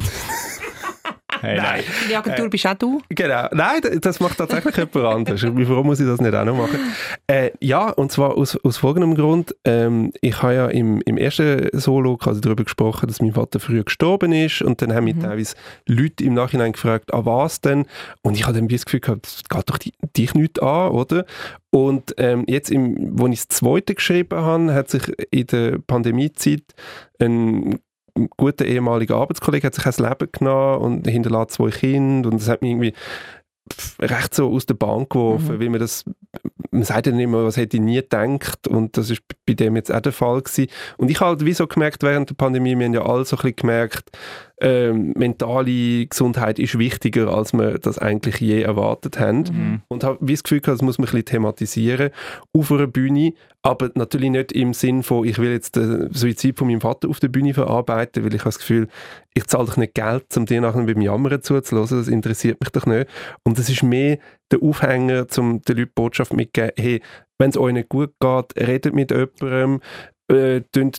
[1.39, 1.81] Hey, nein.
[2.09, 3.01] Die Agentur bist auch du.
[3.09, 3.47] Genau.
[3.51, 5.43] Nein, das macht tatsächlich jemand anderes.
[5.43, 6.79] Warum muss ich das nicht auch noch machen?
[7.27, 9.55] Äh, ja, und zwar aus, aus folgendem Grund.
[9.65, 13.83] Ähm, ich habe ja im, im ersten Solo quasi darüber gesprochen, dass mein Vater früher
[13.83, 15.55] gestorben ist und dann haben mich teilweise
[15.87, 17.85] Leute im Nachhinein gefragt, ah was denn?
[18.21, 21.25] Und ich habe dann das Gefühl gehabt, das geht doch di- dich nicht an, oder?
[21.71, 26.63] Und ähm, jetzt, im, wo ich das zweite geschrieben habe, hat sich in der Pandemiezeit
[27.19, 27.79] ein
[28.37, 32.61] guter ehemaliger Arbeitskollege hat sich das Leben genommen und hinterlässt zwei Kinder und das hat
[32.61, 32.93] mich irgendwie
[33.99, 36.03] recht so aus der Bahn geworfen, weil man das,
[36.71, 39.75] man sagt ja nicht immer, was hätte ich nie gedacht und das ist bei dem
[39.75, 40.67] jetzt auch der Fall gewesen.
[40.97, 43.35] Und ich habe halt wie so gemerkt, während der Pandemie, wir haben ja alle so
[43.35, 44.09] ein bisschen gemerkt,
[44.61, 49.81] ähm, mentale Gesundheit ist wichtiger, als wir das eigentlich je erwartet haben.
[49.87, 52.11] Und habe wie das Gefühl gehabt, das muss man ein bisschen thematisieren
[52.53, 56.67] auf einer Bühne, aber natürlich nicht im Sinn von, ich will jetzt den Suizid von
[56.67, 58.87] meinem Vater auf der Bühne verarbeiten, weil ich habe das Gefühl,
[59.33, 62.85] ich zahle doch nicht Geld, um dir nachher beim Jammern zuzulassen, das interessiert mich doch
[62.85, 63.09] nicht.
[63.43, 64.19] Und das ist mehr
[64.51, 67.01] der Aufhänger, um den Leuten die Botschaft mitzugeben, hey,
[67.39, 69.79] wenn es euch nicht gut geht, redet mit jemandem,
[70.31, 70.91] äh, den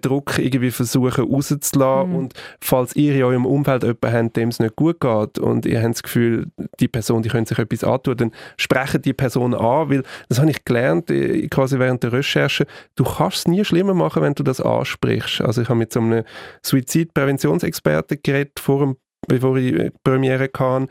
[0.00, 2.16] Druck irgendwie versuchen rauszulassen Mhm.
[2.16, 5.80] und falls ihr in eurem Umfeld jemanden habt, dem es nicht gut geht und ihr
[5.82, 6.46] habt das Gefühl,
[6.80, 10.50] die Person, die könnte sich etwas antun, dann sprechen die Person an, weil das habe
[10.50, 14.42] ich gelernt, äh, quasi während der Recherche, du kannst es nie schlimmer machen, wenn du
[14.42, 15.40] das ansprichst.
[15.42, 16.24] Also ich habe mit so einem
[16.64, 18.96] Suizidpräventionsexperten geredet, vor dem,
[19.28, 20.88] bevor ich äh, die Premiere kam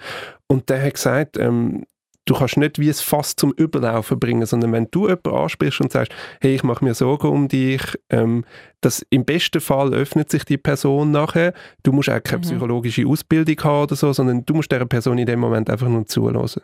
[0.47, 1.83] und der hat gesagt, ähm,
[2.25, 5.91] du kannst nicht wie es fast zum Überlaufen bringen, sondern wenn du jemanden ansprichst und
[5.91, 8.45] sagst, hey, ich mache mir Sorgen um dich, ähm,
[8.81, 11.53] das im besten Fall öffnet sich die Person nachher.
[11.83, 12.43] Du musst auch keine Mhm.
[12.43, 16.05] psychologische Ausbildung haben oder so, sondern du musst der Person in dem Moment einfach nur
[16.05, 16.61] zulassen.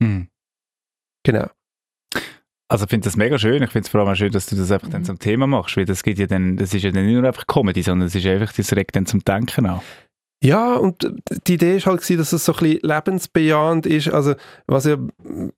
[0.00, 0.28] Mhm.
[1.24, 1.48] Genau.
[2.68, 3.62] Also ich finde das mega schön.
[3.62, 4.92] Ich finde es vor allem auch schön, dass du das einfach Mhm.
[4.92, 7.24] dann zum Thema machst, weil das geht ja dann, das ist ja dann nicht nur
[7.24, 9.80] einfach Comedy, sondern es ist einfach, das regt dann zum Denken an.
[10.42, 11.10] Ja, und
[11.46, 14.08] die Idee ist halt gewesen, dass es so ein bisschen lebensbejahend ist.
[14.08, 14.34] Also,
[14.66, 14.98] was ja,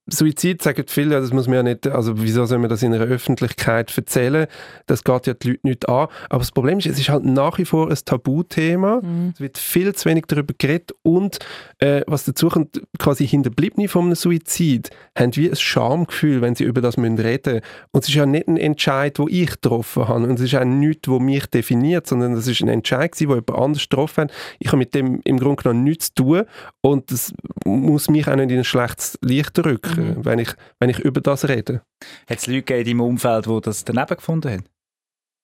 [0.07, 2.95] Suizid sagen viele, ja, das muss man ja nicht, also wieso soll man das in
[2.95, 4.47] einer Öffentlichkeit erzählen?
[4.87, 6.07] Das geht ja die Leute nicht an.
[6.31, 9.01] Aber das Problem ist, es ist halt nach wie vor ein Tabuthema.
[9.03, 9.33] Mhm.
[9.35, 11.39] Es wird viel zu wenig darüber geredet und
[11.79, 16.65] äh, was dazu kommt, quasi Hinterbliebene von einem Suizid haben wie ein Schamgefühl, wenn sie
[16.65, 17.61] über das müssen reden
[17.93, 20.65] Und es ist ja nicht ein Entscheid, den ich getroffen habe und es ist auch
[20.65, 24.33] nichts, was mich definiert, sondern es ist ein Entscheid, gewesen, den jemand anders getroffen hat.
[24.59, 26.43] Ich habe mit dem im Grunde genommen nichts zu tun
[26.81, 27.33] und das
[27.65, 31.49] muss mich auch nicht in ein schlechtes Licht drücken, wenn, ich, wenn ich über das
[31.49, 31.83] rede.
[32.29, 34.78] Hat es Leute gegeben in deinem Umfeld, die das daneben gefunden haben?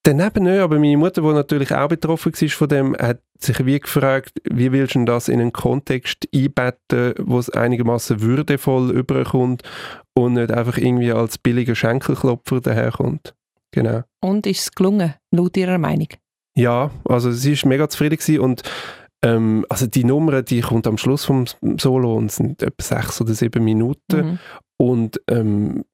[0.05, 3.81] Daneben nicht, aber meine Mutter, die natürlich auch betroffen war von dem, hat sich wie
[3.81, 9.63] gefragt, wie willst du das in einen Kontext einbetten, wo es einigermaßen würdevoll überkommt
[10.15, 13.35] und nicht einfach irgendwie als billiger Schenkelklopfer daherkommt.
[13.73, 14.03] Genau.
[14.21, 16.09] Und ist es gelungen, laut Ihrer Meinung?
[16.57, 18.63] Ja, also sie ist mega zufrieden gewesen und
[19.25, 21.47] ähm, also die Nummer, die kommt am Schluss vom
[21.81, 24.39] Solo und sind etwa sechs oder sieben Minuten Mhm.
[24.77, 25.85] und ähm,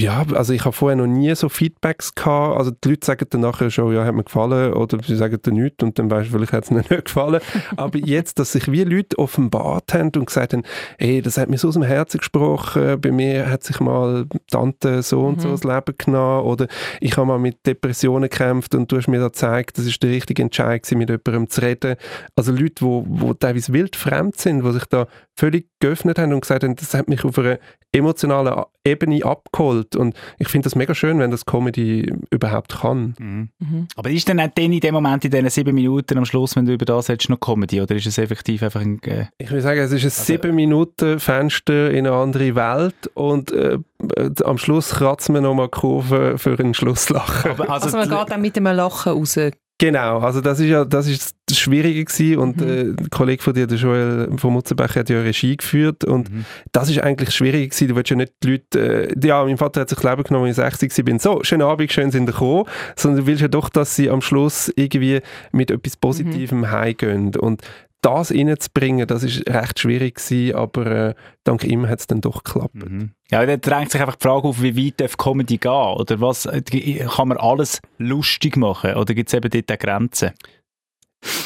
[0.00, 2.56] ja, also ich habe vorher noch nie so Feedbacks gehabt.
[2.58, 5.54] Also die Leute sagen dann nachher schon, ja, hat mir gefallen oder sie sagen dann
[5.54, 7.40] nichts und dann weißt du, vielleicht hat es ihnen nicht gefallen.
[7.76, 10.64] Aber jetzt, dass sich wie Leute offenbart haben und gesagt haben,
[10.98, 15.02] hey, das hat mir so aus dem Herzen gesprochen, bei mir hat sich mal Tante
[15.02, 15.52] so und so Mhm.
[15.52, 16.66] das Leben genommen oder
[17.00, 20.10] ich habe mal mit Depressionen gekämpft und du hast mir da gezeigt, das ist der
[20.10, 21.96] richtige Entscheid gewesen, mit jemandem zu reden.
[22.34, 26.32] Also Leute, die wo, wo teilweise wild fremd sind, die sich da völlig geöffnet haben
[26.32, 27.58] und gesagt haben, das hat mich auf einer
[27.92, 33.14] emotionalen Ebene abgeholt und ich finde das mega schön, wenn das Comedy überhaupt kann.
[33.18, 33.48] Mhm.
[33.58, 33.86] Mhm.
[33.96, 36.66] Aber ist denn auch dann in dem Moment, in diesen sieben Minuten am Schluss, wenn
[36.66, 37.80] du über das hättest, noch Comedy?
[37.80, 39.00] Oder ist es effektiv einfach ein...
[39.02, 43.10] Äh, Ich würde sagen, es ist ein Also- sieben Minuten Fenster in eine andere Welt
[43.14, 43.78] und äh,
[44.16, 47.52] äh, am Schluss kratzen wir nochmal Kurve für einen Schlusslachen.
[47.52, 49.38] aber also, Also man geht dann mit einem Lachen raus.
[49.84, 52.68] Genau, also das ist ja das ist das Schwierige gewesen und Mhm.
[52.68, 56.44] äh, der Kollege von dir, der Joel von Mutzenbecher, hat ja Regie geführt und Mhm.
[56.72, 57.88] das ist eigentlich das Schwierige gewesen.
[57.88, 60.46] Du willst ja nicht die Leute, äh, ja, mein Vater hat sich das Leben genommen,
[60.46, 62.64] als ich 60 bin, so, schönen Abend, schön sind ihr gekommen,
[62.96, 65.20] sondern du willst ja doch, dass sie am Schluss irgendwie
[65.52, 66.70] mit etwas Positivem Mhm.
[66.70, 67.60] heimgehen und
[68.04, 71.14] das reinzubringen, das ist recht schwierig gewesen, aber äh,
[71.44, 72.74] dank ihm hat es dann doch geklappt.
[72.74, 73.12] Mhm.
[73.30, 75.70] Ja, da drängt sich einfach die Frage auf, wie weit darf Comedy gehen?
[75.70, 78.94] Oder was, äh, kann man alles lustig machen?
[78.94, 80.32] Oder gibt es eben dort Grenzen?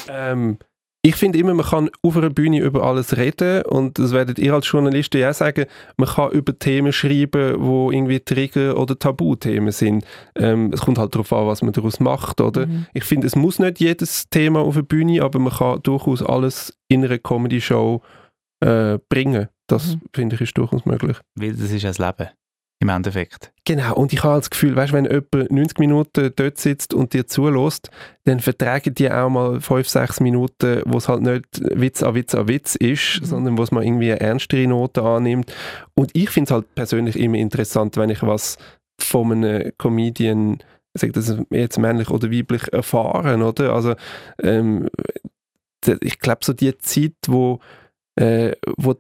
[0.08, 0.58] Ähm,
[1.08, 4.52] ich finde immer, man kann auf einer Bühne über alles reden und das werdet ihr
[4.52, 5.64] als Journalisten ja auch sagen,
[5.96, 10.04] man kann über Themen schreiben, wo irgendwie Trigger- oder Tabuthemen sind.
[10.36, 12.66] Ähm, es kommt halt darauf an, was man daraus macht, oder?
[12.66, 12.86] Mhm.
[12.92, 16.76] Ich finde, es muss nicht jedes Thema auf eine Bühne, aber man kann durchaus alles
[16.88, 18.02] in einer Comedy-Show
[18.60, 19.48] äh, bringen.
[19.66, 20.00] Das Mhm.
[20.14, 21.16] finde ich ist durchaus möglich.
[21.36, 22.28] Weil das ist ja das Leben.
[22.80, 23.52] Im Endeffekt.
[23.64, 27.26] Genau, und ich habe das Gefühl, weißt, wenn jemand 90 Minuten dort sitzt und dir
[27.26, 27.90] zulässt,
[28.24, 32.36] dann vertragen die auch mal 5, 6 Minuten, wo es halt nicht Witz an Witz
[32.36, 33.24] an Witz ist, Mhm.
[33.26, 35.52] sondern wo es mal irgendwie eine ernstere Note annimmt.
[35.94, 38.58] Und ich finde es halt persönlich immer interessant, wenn ich was
[39.00, 40.58] von einem Comedian,
[40.94, 43.72] sag das jetzt männlich oder weiblich, erfahren, oder?
[43.72, 43.94] Also,
[44.40, 44.88] ähm,
[46.00, 47.58] ich glaube, so die Zeit, wo,
[48.16, 48.94] äh, wo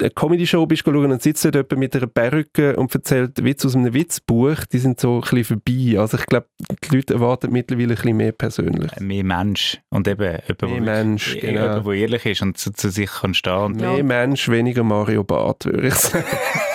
[0.00, 3.74] eine Comedy-Show bist schauen und sitzt dort jemand mit einer Perücke und erzählt Witz aus
[3.76, 5.98] einem Witzbuch, die sind so ein bisschen vorbei.
[6.00, 6.46] Also ich glaube,
[6.84, 8.92] die Leute erwarten mittlerweile ein bisschen mehr persönlich.
[8.96, 9.80] Äh, Mehr Mensch.
[9.90, 11.62] Und eben jemand, Mehr wo Mensch, wirklich- genau.
[11.66, 13.72] jemand, der ehrlich ist und zu, zu sich kann stehen.
[13.76, 16.24] Mehr Mensch, weniger Mario Barth, würde ich sagen.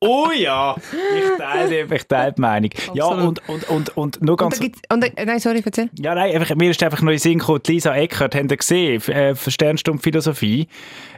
[0.00, 2.70] Oh ja, ich teile, ich teile die Meinung.
[2.92, 3.40] Ja, Absolut.
[3.48, 4.60] und, und, und, und nur Und ganz...
[4.60, 5.88] und da, nein, sorry, erzähl.
[5.98, 9.02] Ja, nein, einfach, mir ist einfach noch in Sinn gekommen, Lisa Eckert, habt ihr gesehen,
[9.08, 10.68] äh, für Sternstunde Philosophie,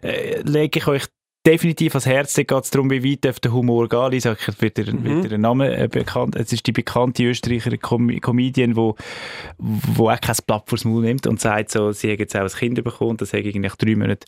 [0.03, 1.05] äh, lege ich euch
[1.45, 4.11] definitiv ans Herz, da geht es darum, wie weit darf der Humor gehen.
[4.12, 5.23] Lisa Eckert wird ihr, Mhm.
[5.23, 8.95] wird ihr Name äh, bekannt, es ist die bekannte Österreicher Com Comedian, wo,
[9.59, 12.49] wo auch kein Blatt vors Maul nimmt und sagt so, sie hat jetzt auch ein
[12.49, 14.25] Kind bekommen, das hat eigentlich nach drei Monaten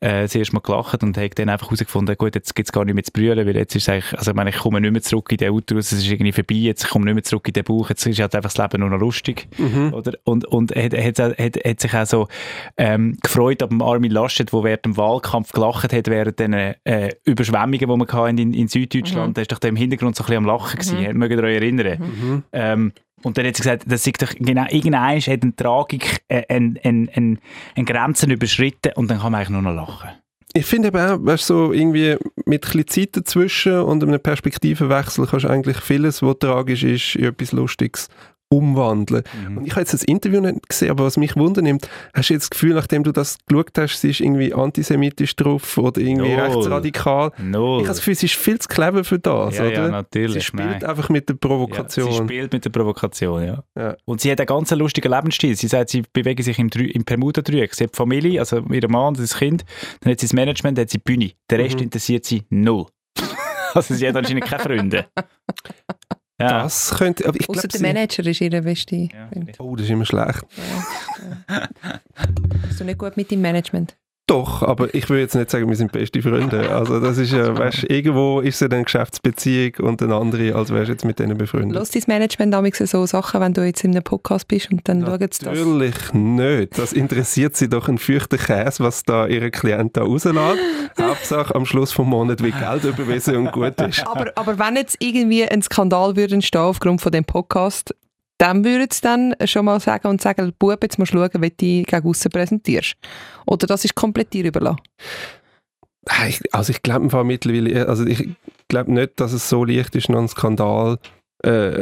[0.00, 2.84] äh, das erste Mal gelacht und hat dann einfach herausgefunden, gut, jetzt gibt es gar
[2.84, 5.02] nicht mehr zu brüllen, weil jetzt ist eigentlich, also ich meine, ich komme nicht mehr
[5.02, 7.54] zurück in den Uterus, es ist irgendwie vorbei, jetzt ich komme nicht mehr zurück in
[7.54, 9.48] den Bauch, jetzt ist halt einfach das Leben nur noch lustig.
[9.58, 9.92] Mhm.
[9.92, 10.12] Oder?
[10.24, 12.28] Und, und er hat, hat, hat, hat sich auch so
[12.76, 17.10] ähm, gefreut ab dem Armin Laschet, der während dem Wahlkampf gelacht hat, während den äh,
[17.24, 19.36] Überschwemmungen, die wir hatten in, in Süddeutschland.
[19.36, 21.18] Der ist doch da im Hintergrund so ein bisschen am Lachen gewesen.
[21.18, 21.98] Mögt ihr euch erinnern?
[21.98, 22.42] Mhm.
[22.52, 26.42] Ähm, und dann hat sie gesagt, das ist doch genau, irgendein hat eine Tragik, äh,
[26.48, 27.36] eine, eine, eine,
[27.74, 30.10] eine Grenzen überschritten und dann kann man eigentlich nur noch lachen.
[30.54, 34.20] Ich finde eben auch, weißt, du, so irgendwie mit ein bisschen Zeit dazwischen und einem
[34.20, 38.08] Perspektivenwechsel kannst du eigentlich vieles, was tragisch ist, in etwas Lustiges
[38.50, 39.24] umwandeln.
[39.56, 42.44] Und ich habe jetzt das Interview nicht gesehen, aber was mich wundernimmt, hast du jetzt
[42.44, 46.40] das Gefühl, nachdem du das geschaut hast, sie ist irgendwie antisemitisch drauf oder irgendwie Null.
[46.40, 47.32] rechtsradikal?
[47.38, 47.76] Null.
[47.80, 49.72] Ich habe das Gefühl, sie ist viel zu clever für das, ja, oder?
[49.72, 50.32] ja, natürlich.
[50.34, 50.84] sie spielt nein.
[50.84, 52.10] einfach mit der Ja, Provokation.
[52.12, 53.62] sie spielt mit der Provokation, ja.
[53.76, 53.96] Ja.
[54.06, 55.54] Und sie hat einen ganz lustigen Lebensstil.
[55.54, 57.74] Sie sagt, sie bewegt sich im, im Bermuda-Dreieck.
[57.74, 59.64] Sie hat Familie, also ihr Mann, das Kind,
[60.00, 61.32] dann hat sie das Management, dann hat sie die Bühne.
[61.50, 61.82] Der Rest Mhm.
[61.84, 62.86] interessiert sie null.
[63.74, 65.06] also sie hat anscheinend keine Freunde.
[66.40, 66.62] Ja.
[66.62, 67.80] Das könnte, aber ich Außer glaube, der.
[67.80, 68.96] Manager ist ihre beste.
[68.96, 69.28] Ja.
[69.58, 70.42] Oh, das ist immer schlecht.
[71.48, 71.68] Ja.
[72.68, 73.96] Bist du nicht gut mit dem Management?
[74.28, 76.70] Doch, aber ich würde jetzt nicht sagen, wir sind beste Freunde.
[76.70, 80.70] Also das ist ja, weißt, irgendwo ist es ja eine Geschäftsbeziehung und eine andere, als
[80.70, 81.74] wärst du jetzt mit denen befreundet.
[81.74, 85.00] Lass dein Management damals so Sachen, wenn du jetzt in einem Podcast bist und dann
[85.00, 85.40] schauen sie das.
[85.42, 86.78] Natürlich nicht.
[86.78, 90.36] Das interessiert sie doch einen feuchten Käse, was da ihre Klient da rauslässt.
[91.00, 94.06] Hauptsache am Schluss vom Monat wird Geld überwiesen und gut ist.
[94.06, 97.94] Aber, aber wenn jetzt irgendwie ein Skandal würde entstehen aufgrund von dem Podcast,
[98.38, 101.50] dann würden sie dann schon mal sagen und sagen, Bub, jetzt musst du schauen, wie
[101.50, 102.96] du dich gegen aussen präsentierst.
[103.46, 104.80] Oder das ist komplett dir überlassen.
[106.06, 108.28] Nein, ich- Also ich glaube im Fall mittlerweile, also ich
[108.68, 110.98] glaube nicht, dass es so leicht ist, noch einen Skandal
[111.44, 111.80] äh,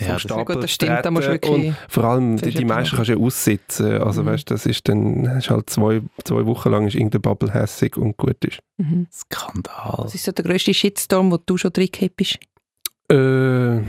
[0.00, 2.64] Ja, das- Stapel Gut, das stimmt, da musst du wirklich- Und vor allem, die, die
[2.64, 4.00] meisten kannst du ja aussitzen.
[4.00, 4.26] Also Mhm.
[4.26, 7.96] weißt du, das ist dann, hast halt zwei, zwei Wochen lang ist irgendeine Bubble hässig
[7.96, 8.60] und gut ist.
[8.78, 9.08] Mhm.
[9.12, 9.94] Skandal.
[10.04, 12.38] Was ist so der grösste Shitstorm, den du schon drin gehabt bist?
[13.10, 13.80] Äh,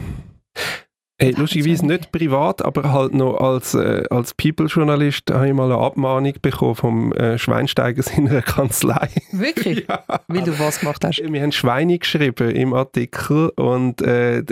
[1.19, 5.81] hey, lustigerweise nicht privat, aber halt noch als, äh, als People-Journalist habe ich mal eine
[5.81, 9.09] Abmahnung bekommen vom äh, Schweinsteiger seiner Kanzlei.
[9.31, 9.85] Wirklich?
[9.89, 10.03] ja.
[10.27, 11.21] Weil du was gemacht hast?
[11.21, 14.45] Wir haben Schweine geschrieben im Artikel und äh, äh,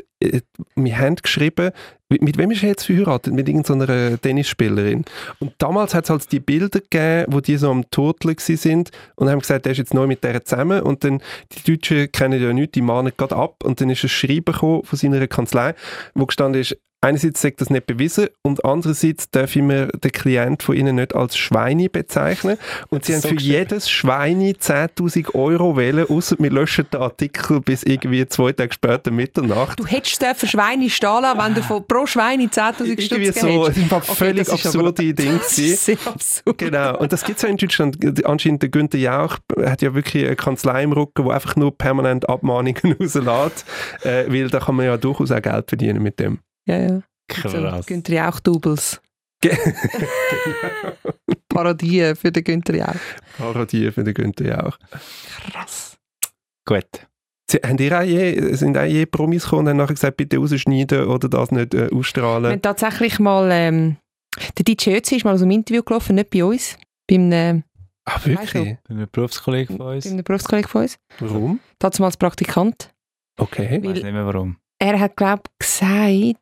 [0.75, 1.71] wir haben geschrieben,
[2.09, 3.33] mit, wem ist er jetzt verheiratet?
[3.33, 5.03] Mit irgendeiner Tennisspielerin.
[5.39, 9.29] Und damals hat es halt die Bilder gegeben, wo die so am Turteln sind und
[9.29, 12.53] haben gesagt, der ist jetzt neu mit der zusammen und dann, die Deutschen kennen ja
[12.53, 15.75] nichts, die mahnen gerade ab und dann ist ein Schreiben von seiner Kanzlei,
[16.15, 20.75] wo gestanden ist, einerseits sagt das nicht bewiesen und andererseits dürfen wir den Klient von
[20.75, 22.57] ihnen nicht als Schweine bezeichnen
[22.89, 23.53] und sie haben So für geschrieben.
[23.53, 29.11] jedes Schweine 10'000 Euro wählen, außer wir löschen den Artikel bis irgendwie zwei Tage später
[29.11, 29.79] Mitternacht.
[29.79, 33.67] Du hättest dürfen Schweine stehen lassen, wenn du von, pro Schweine 10'000 Irgendwie Stutz so,
[33.67, 33.77] hättest.
[33.83, 35.37] das war Okay, völlig absurde Dinge.
[35.37, 36.57] Das ist sehr absurd.
[36.57, 38.25] Genau, und das gibt es ja in Deutschland.
[38.25, 42.27] Anscheinend der Günther Jauch hat ja wirklich eine Kanzlei im Rücken, die einfach nur permanent
[42.27, 43.65] Abmahnungen rauslässt,
[44.03, 46.39] äh, weil da kann man ja durchaus auch Geld verdienen mit dem.
[46.67, 47.01] Ja, ja.
[47.27, 47.51] Krass.
[47.51, 49.01] So, Günther Jauch Doubles.
[49.41, 49.55] Ge-
[51.49, 52.95] Parodie für den Günther Jauch.
[53.37, 54.77] Parodie für den Günther Jauch.
[55.51, 55.97] Krass.
[56.65, 56.85] Gut.
[57.49, 60.37] Sie, haben ihr auch je, sind auch je Promis gekommen und haben nachher gesagt, bitte
[60.37, 62.51] rausschneiden oder das nicht äh, Wir ausstrahlen?
[62.51, 63.97] haben tatsächlich mal, ähm,
[64.57, 66.77] der DJ Ötzi ist mal aus dem Interview gelaufen, nicht bei uns,
[67.07, 67.63] bei einem,
[68.09, 68.77] Ah, wirklich?
[68.89, 70.05] Ein Berufskollege von uns.
[70.05, 70.97] bei einem Berufskollegen von uns.
[71.19, 71.59] Warum?
[71.79, 72.93] Dazu mal als Praktikant.
[73.39, 73.77] Okay.
[73.77, 74.57] Ich weiß nicht mehr warum.
[74.79, 76.37] Er hat, glaube ich, gesagt,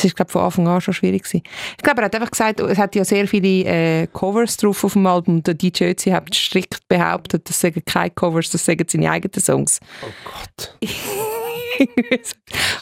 [0.00, 1.42] es ist, glaube von Anfang an schon schwierig gewesen.
[1.76, 4.94] Ich glaube, er hat einfach gesagt, es hat ja sehr viele äh, Covers drauf auf
[4.94, 5.36] dem Album.
[5.36, 9.40] und Der DJ Ötzi hat strikt behauptet, das seien keine Covers, das seien seine eigenen
[9.40, 9.80] Songs.
[10.02, 10.76] Oh Gott.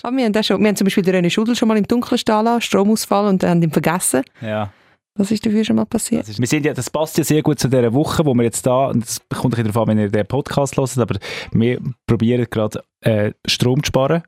[0.02, 1.86] Aber wir haben, auch schon, wir haben zum Beispiel den René Schudel schon mal im
[1.86, 4.22] Dunkeln stehen lassen, Stromausfall, und haben ihn vergessen.
[4.40, 4.72] Ja.
[5.16, 6.22] Was ist dafür schon mal passiert?
[6.22, 8.44] Das, ist, wir sind ja, das passt ja sehr gut zu dieser Woche, wo wir
[8.44, 11.18] jetzt da, und das kommt ein bisschen darauf an, wenn ihr den Podcast hört, aber
[11.50, 14.22] wir probieren gerade äh, Strom zu sparen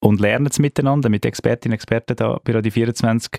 [0.00, 3.30] und lernen es miteinander mit Expertinnen und Experten da bei Radio 24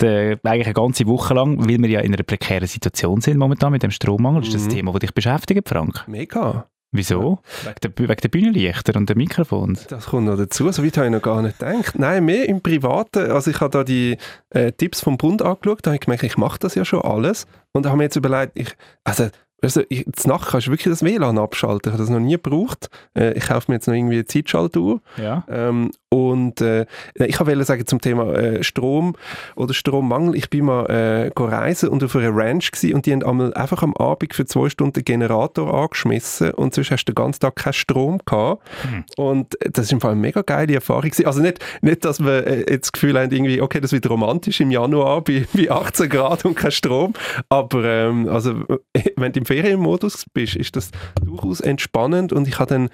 [0.00, 3.72] de, eigentlich eine ganze Woche lang, weil wir ja in einer prekären Situation sind momentan
[3.72, 4.42] mit dem Strommangel.
[4.42, 4.72] Ist das ein Mhm.
[4.72, 6.04] Thema, das dich beschäftigt, Frank?
[6.06, 6.66] Mega.
[6.90, 7.40] Wieso?
[7.64, 9.86] Wegen der, wegen der Bühnenlichter und der Mikrofons?
[9.88, 11.98] Das kommt noch dazu, so weit habe ich noch gar nicht gedacht.
[11.98, 13.30] Nein, mehr im Privaten.
[13.30, 14.16] Also ich habe da die
[14.50, 17.46] äh, Tipps vom Bund angeschaut, da habe ich gemerkt, ich mache das ja schon alles.
[17.72, 19.28] Und da habe mir jetzt überlegt, ich, also,
[19.60, 21.90] also ich, Nacht kannst du wirklich das WLAN abschalten.
[21.90, 22.90] Ich habe das noch nie gebraucht.
[23.14, 25.00] Äh, ich kaufe mir jetzt noch irgendwie eine Zeitschaltuhr.
[25.16, 25.44] Ja.
[25.48, 29.16] Ähm, und äh, ich wollte sagen zum Thema äh, Strom
[29.56, 30.36] oder Strommangel.
[30.36, 33.82] Ich bin mal äh, reisen und auf einer Ranch gsi und die haben einmal einfach
[33.82, 37.56] am Abend für zwei Stunden den Generator angeschmissen und sonst hast du den ganzen Tag
[37.56, 38.62] keinen Strom gehabt.
[38.82, 39.04] Hm.
[39.16, 41.26] Und das ist im Fall eine mega geile Erfahrung gewesen.
[41.26, 44.60] Also nicht, nicht dass wir äh, jetzt das Gefühl haben, irgendwie, okay, das wird romantisch
[44.60, 47.12] im Januar bei, bei 18 Grad und kein Strom,
[47.48, 48.52] aber ähm, also
[48.94, 50.90] äh, wenn du im Ferienmodus bist, ist das
[51.24, 52.88] durchaus entspannend und ich habe dann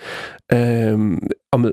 [0.49, 1.21] ähm,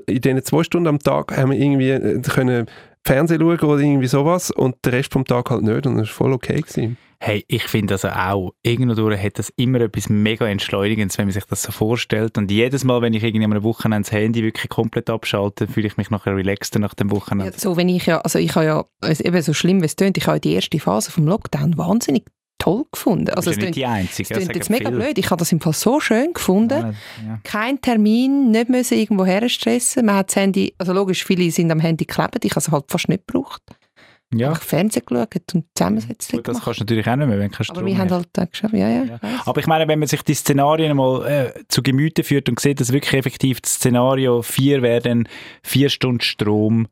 [0.06, 2.66] in diesen zwei Stunden am Tag haben wir irgendwie äh, können
[3.04, 6.14] Fernsehen schauen oder irgendwie sowas und den Rest vom Tag halt nicht und das war
[6.14, 6.60] voll okay.
[6.60, 6.96] Gewesen.
[7.20, 11.44] Hey, ich finde also auch, irgendwo hat das immer etwas mega Entschleunigendes, wenn man sich
[11.44, 12.36] das so vorstellt.
[12.36, 15.96] Und jedes Mal, wenn ich irgendwie am Wochenende das Handy wirklich komplett abschalte, fühle ich
[15.96, 17.52] mich nachher relaxter nach dem Wochenende.
[17.52, 19.94] Ja, so, wenn ich ja, also ich habe ja, also eben so schlimm wie es
[19.94, 22.24] tönt, ich habe die erste Phase vom Lockdown wahnsinnig
[22.62, 23.30] toll gefunden.
[23.30, 24.34] Also das ist nicht tönt, die einzige.
[24.34, 25.00] das sagen jetzt mega viele.
[25.02, 26.78] blöd, ich habe das im Fall so schön gefunden.
[26.80, 26.88] Ja,
[27.26, 27.40] ja.
[27.44, 30.06] Kein Termin, nicht müssen irgendwo herstressen.
[30.06, 32.84] Man hat das Handy, also logisch, viele sind am Handy geklebt, ich habe es halt
[32.88, 33.62] fast nicht gebraucht.
[34.34, 34.50] ja.
[34.50, 36.64] Einfach Fernsehen geschaut und Zusammensetzung Gut, das gemacht.
[36.64, 38.74] kannst du natürlich auch nicht mehr, wenn kein Strom Aber wir haben halt auch geschafft,
[38.74, 39.16] ja, ja, Ja.
[39.22, 39.46] ich.
[39.46, 42.80] Aber ich meine, wenn man sich die Szenarien mal äh, zu Gemüte führt und sieht,
[42.80, 45.28] dass wirklich effektiv das Szenario 4 wäre dann
[45.64, 46.86] 4 Stunden Strom,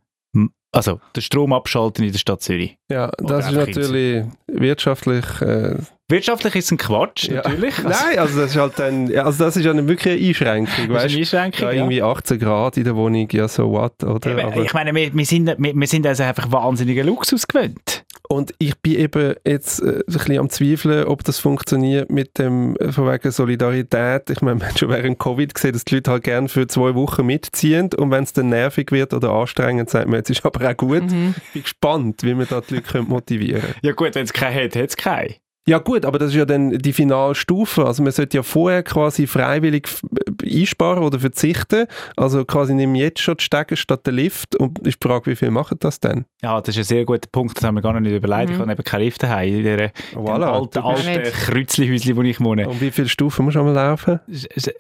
[0.72, 2.76] also der Strom abschalten in der Stadt Zürich.
[2.88, 5.76] Ja, Oder das ist natürlich wirtschaftlich äh,
[6.10, 7.36] Wirtschaftlich ist es ein Quatsch, Ja.
[7.36, 7.78] natürlich.
[7.84, 10.28] Also, Nein, also das ist halt dann, ja, also das ist ja nicht wirklich eine
[10.28, 13.70] Einschränkung, das weißt ist eine Einschränkung, ja, irgendwie 18 Grad in der Wohnung, ja so
[13.70, 14.36] what, oder?
[14.36, 18.04] Eben, ich meine, wir, wir, sind, wir, wir sind also einfach wahnsinnigen Luxus gewöhnt.
[18.30, 22.76] Und ich bin eben jetzt äh, ein bisschen am Zweifeln, ob das funktioniert mit dem,
[22.76, 24.30] äh, von wegen Solidarität.
[24.30, 26.94] Ich meine, man hat schon während Covid gesehen, dass die Leute halt gerne für zwei
[26.94, 30.70] Wochen mitziehen und wenn es dann nervig wird oder anstrengend, sagt man, jetzt ist aber
[30.70, 31.10] auch gut.
[31.10, 31.34] Mhm.
[31.36, 34.76] Ich bin gespannt, wie man da die Leute motivieren Ja gut, wenn es keinen hat,
[34.76, 35.34] hat es keinen.
[35.68, 37.84] Ja gut, aber das ist ja dann die Finalstufe.
[37.84, 40.02] Also man sollte ja vorher quasi freiwillig f-
[40.42, 41.86] einsparen oder verzichten.
[42.16, 44.56] Also quasi nehmen jetzt schon die Stege statt der Lift.
[44.56, 46.24] Und ist die Frage, wie viel machen das denn?
[46.42, 48.50] Ja, das ist ein sehr guter Punkt, das haben wir gar noch nicht überlegt.
[48.52, 51.22] Ich habe eben keine Lift daheim in dieser Voilà, alten, alten.
[51.30, 52.66] Kreuzlihäuschen, wo ich wohne.
[52.68, 54.18] Und wie viele Stufen musst du einmal laufen?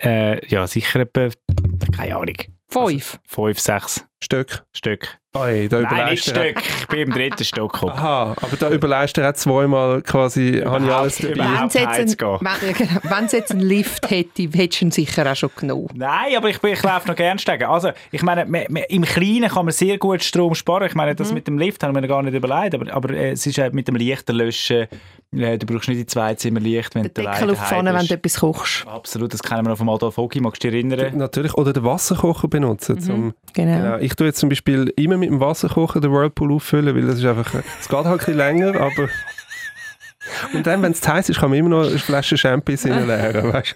[0.02, 1.28] Äh, ja, sicher etwa,
[1.94, 2.34] keine Ahnung,
[2.68, 3.18] Fünf.
[3.26, 4.64] fünf, sechs Stück.
[4.72, 5.18] Stück.
[5.36, 6.56] Oi, da Nein, nicht Stück.
[6.80, 7.92] Ich bin im dritten Stock gekommen.
[7.92, 11.34] Aha, aber da überleist du auch zweimal quasi, habe ich alles dabei.
[11.34, 12.40] überhaupt Wenn es jetzt, genau.
[13.30, 15.86] jetzt einen Lift hätte, hättest du ihn sicher auch schon genommen.
[15.94, 17.62] Nein, aber ich, bin- ich laufe noch gerne steigen.
[17.68, 20.88] Also, ich meine, me- me- im Kleinen kann man sehr gut Strom sparen.
[20.88, 21.16] Ich meine, Mhm.
[21.18, 23.70] das mit dem Lift haben wir gar nicht überlegt, aber, aber äh, es ist äh,
[23.72, 24.88] mit dem Lichterlöschen,
[25.36, 28.04] äh, du brauchst nicht die zwei Zimmer Licht, wenn Den du Deckel auf Pfanne, wenn
[28.04, 28.84] du etwas kochst.
[28.88, 31.16] Absolut, das kennen wir noch vom Adolf Hogi, magst du dich erinnern?
[31.18, 31.54] Natürlich.
[31.54, 32.98] Oder den Wasserkocher benutzen.
[33.00, 33.76] Zum, Genau.
[33.78, 33.96] genau.
[33.98, 37.24] Ich tue jetzt zum Beispiel immer mit dem Wasserkocher den Whirlpool auffüllen, weil das ist
[37.24, 39.08] einfach, es geht halt ein bisschen länger, aber...
[40.52, 43.74] Und dann, wenn es heiß ist, kann man immer noch eine Flasche Champis reinleeren, weißt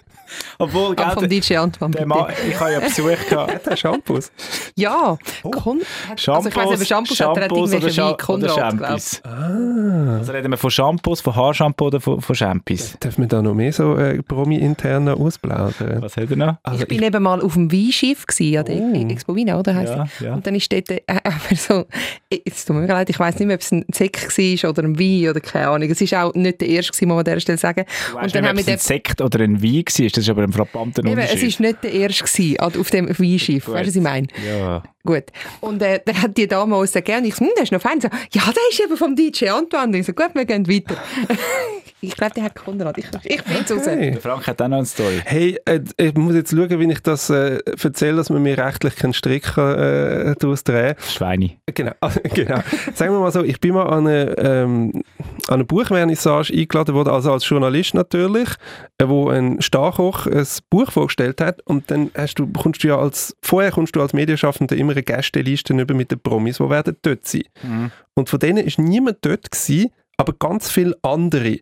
[0.59, 2.07] Obwohl, Aber vom gell, DJ Antoine, der bitte.
[2.07, 3.65] Mann, ich habe ja Besuch gehabt.
[3.65, 3.69] du?
[3.69, 4.31] Der Shampoos.
[4.75, 5.49] Ja, Oh.
[5.51, 8.17] Kon also ich weiss nicht, aber Shampoos hat er hat Shampoos oder, irgendwelche Scha oder
[8.17, 9.21] Konrad, glaub Champis.
[9.23, 12.95] Also reden wir von Shampoos, von Haarshampoo oder von, von Champis?
[12.99, 16.01] Darf man da noch mehr so äh, Promi-intern ausplaudern?
[16.01, 16.55] Was hat er noch?
[16.63, 19.09] Also ich bin eben mal auf dem Weinschiff gsi, an der Oh.
[19.09, 19.73] Expo Wien, oder?
[19.75, 20.33] Heisst Ja, ja.
[20.35, 21.85] Und dann ist dort äh, aber so,
[22.31, 24.99] jetzt tut mir leid, ich weiss nicht mehr, ob es ein Sekt war oder ein
[24.99, 25.89] Wein oder keine Ahnung.
[25.89, 27.85] Es war auch nicht der erste, gewesen, muss man an dieser Stelle sagen.
[27.85, 30.29] Du Und dann nicht, haben wir es ein Sekt oder ein Wein war, das ist
[30.29, 31.59] aber ein frappanter eben, es Unterschied.
[31.59, 33.73] war nicht der erste gewesen, auf dem Weinschiff, Gut.
[33.75, 34.27] weißt du, was ich meine?
[34.47, 34.83] Ja.
[35.05, 35.25] Gut.
[35.61, 37.81] Und äh, dann hat die Dame uns gesagt, und ich so, hm, das ist noch
[37.81, 38.01] fein.
[38.01, 39.85] So, ja, der ist eben vom DJ Antoine.
[39.85, 40.97] Und ich so, gut, wir gehen weiter.
[42.01, 42.97] ich glaube, der hat Konrad.
[42.97, 43.85] Ich, ich bin raus.
[43.85, 44.11] Hey.
[44.11, 45.21] Der Frank hat auch noch eine Story.
[45.23, 48.95] Hey, äh, ich muss jetzt schauen, wie ich das äh, erzähle, dass man mir rechtlich
[48.95, 51.51] keinen Strick kann, äh, daraus drehen Schweine.
[51.71, 51.93] Genau,
[52.33, 52.61] genau.
[52.95, 55.03] Sagen wir mal so, ich bin mal an eine, ähm,
[55.47, 58.49] an eine Buchvernissage eingeladen worden, also als Journalist natürlich,
[58.97, 62.97] äh, wo ein Starkoch ein Buch vorgestellt hat und dann hast du, bekommst du ja
[62.97, 66.97] als, vorher kommst du als Medienschaffender immer eine Gästeliste über mit den Promis, die werden
[67.01, 67.43] dort sein.
[67.63, 67.91] Mhm.
[68.15, 71.59] Und von denen ist niemand dort gewesen, aber ganz viele andere.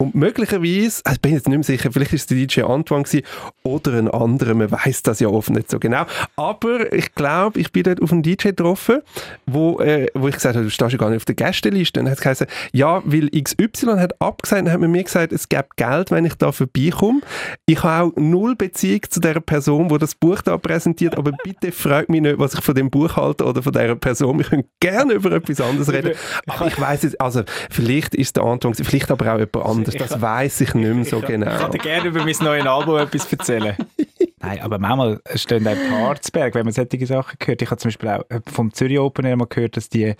[0.00, 3.22] Und möglicherweise, ich bin jetzt nicht mehr sicher, vielleicht ist es der DJ Antoine gewesen,
[3.62, 6.06] oder ein anderer, man weiß das ja oft nicht so genau.
[6.36, 9.02] Aber ich glaube, ich bin dort auf einen DJ getroffen,
[9.44, 12.00] wo, äh, wo ich gesagt habe, du stehst ja gar nicht auf der Gästeliste.
[12.00, 15.34] Und dann hat es geheißen, ja, weil XY hat abgesagt, dann hat man mir gesagt,
[15.34, 17.20] es gäbe Geld, wenn ich da vorbeikomme.
[17.66, 21.72] Ich habe auch null Beziehung zu der Person, die das Buch da präsentiert, aber bitte
[21.72, 24.38] fragt mich nicht, was ich von dem Buch halte oder von dieser Person.
[24.38, 26.12] Wir können gerne über etwas anderes reden.
[26.46, 29.89] Aber ich weiß jetzt, also vielleicht ist der Antoine, vielleicht aber auch jemand anderes.
[29.94, 31.56] Das weiß ich nicht mehr so Ich genau.
[31.56, 33.76] kann dir gerne über mein neues Album etwas erzählen.
[34.42, 37.60] Nein, aber manchmal stehen auch ein paar zu Berg, wenn man solche Sachen hört.
[37.60, 40.14] Ich habe zum Beispiel auch äh, vom Zürich Open Air mal gehört, dass, die,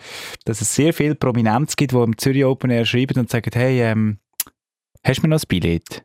[0.44, 3.80] dass es sehr viel Prominenz gibt, die im Zürich Open Air schreiben und sagen, hey,
[3.82, 4.18] ähm,
[5.06, 6.02] hast du mir noch ein Billett?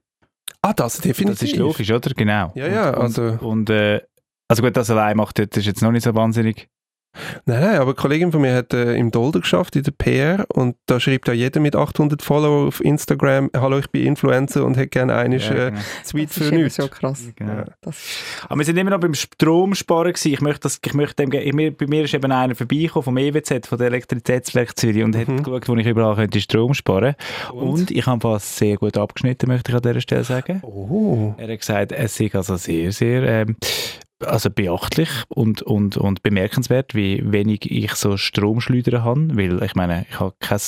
[0.62, 1.40] Ah, das definitiv.
[1.40, 2.12] Das ist logisch, oder?
[2.16, 2.52] Genau.
[2.56, 4.02] Ja, ja, und, also- Und, und äh,
[4.48, 6.70] also gut, das allein macht das ist jetzt noch nicht so wahnsinnig.
[7.46, 10.46] Nein, nein, aber eine Kollegin von mir hat äh, im Dolder geschafft, in der PR,
[10.54, 14.76] und da schreibt ja jeder mit 800 Follower auf Instagram, hallo, ich bin Influencer und
[14.78, 15.82] hätte gerne einen Ja, äh, genau.
[16.10, 16.76] Tweet Das für ist eben nichts.
[16.76, 17.24] so krass.
[17.36, 17.54] Genau.
[17.54, 17.66] Ja.
[17.82, 17.98] Das,
[18.48, 20.34] Aber wir sind immer noch beim Stromsparen gewesen.
[20.34, 23.18] Ich möchte, das, ich möchte dem, ich, mir, bei mir ist eben einer vorbeigekommen vom
[23.18, 25.44] EWZ, von der Elektrizitätswerk Zürich und hat Mhm.
[25.44, 27.16] geschaut, wo ich überall könnte Strom sparen
[27.52, 27.62] Und?
[27.70, 30.60] Und, ich habe fast sehr gut abgeschnitten, möchte ich an dieser Stelle sagen.
[30.64, 31.34] Oh.
[31.38, 33.56] Er hat gesagt, es ist also sehr, sehr ähm,
[34.24, 40.06] also beachtlich und, und, und bemerkenswert, wie wenig ich so Stromschleudern habe, weil ich meine,
[40.10, 40.60] ich habe kein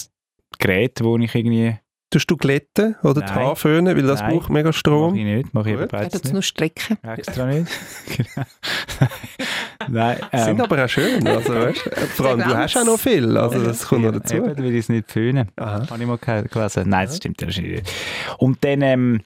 [0.60, 1.78] Gerät, wo ich irgendwie...
[2.10, 3.34] Tust du glätten oder die.
[3.34, 4.32] Haare föhnen, weil das Nein.
[4.38, 5.14] braucht mega Mache Strom?
[5.16, 6.32] ich nicht, mache ich eben beides nicht.
[6.32, 6.98] nur strecken.
[7.04, 7.68] Extra nicht.
[8.16, 8.48] Genau.
[9.90, 11.90] Nein, Sind ähm, aber auch schön, also weißt, du.
[12.08, 14.36] vor allem du hast auch noch viel, also das kommt noch dazu.
[14.38, 15.50] Eben, weil ich es nicht föhnen.
[15.58, 15.86] Aha.
[15.90, 16.90] Habe ich mal ge- gelesen.
[16.90, 17.92] Nein, das stimmt das stimmt nicht.
[18.38, 19.22] Und dann, ähm,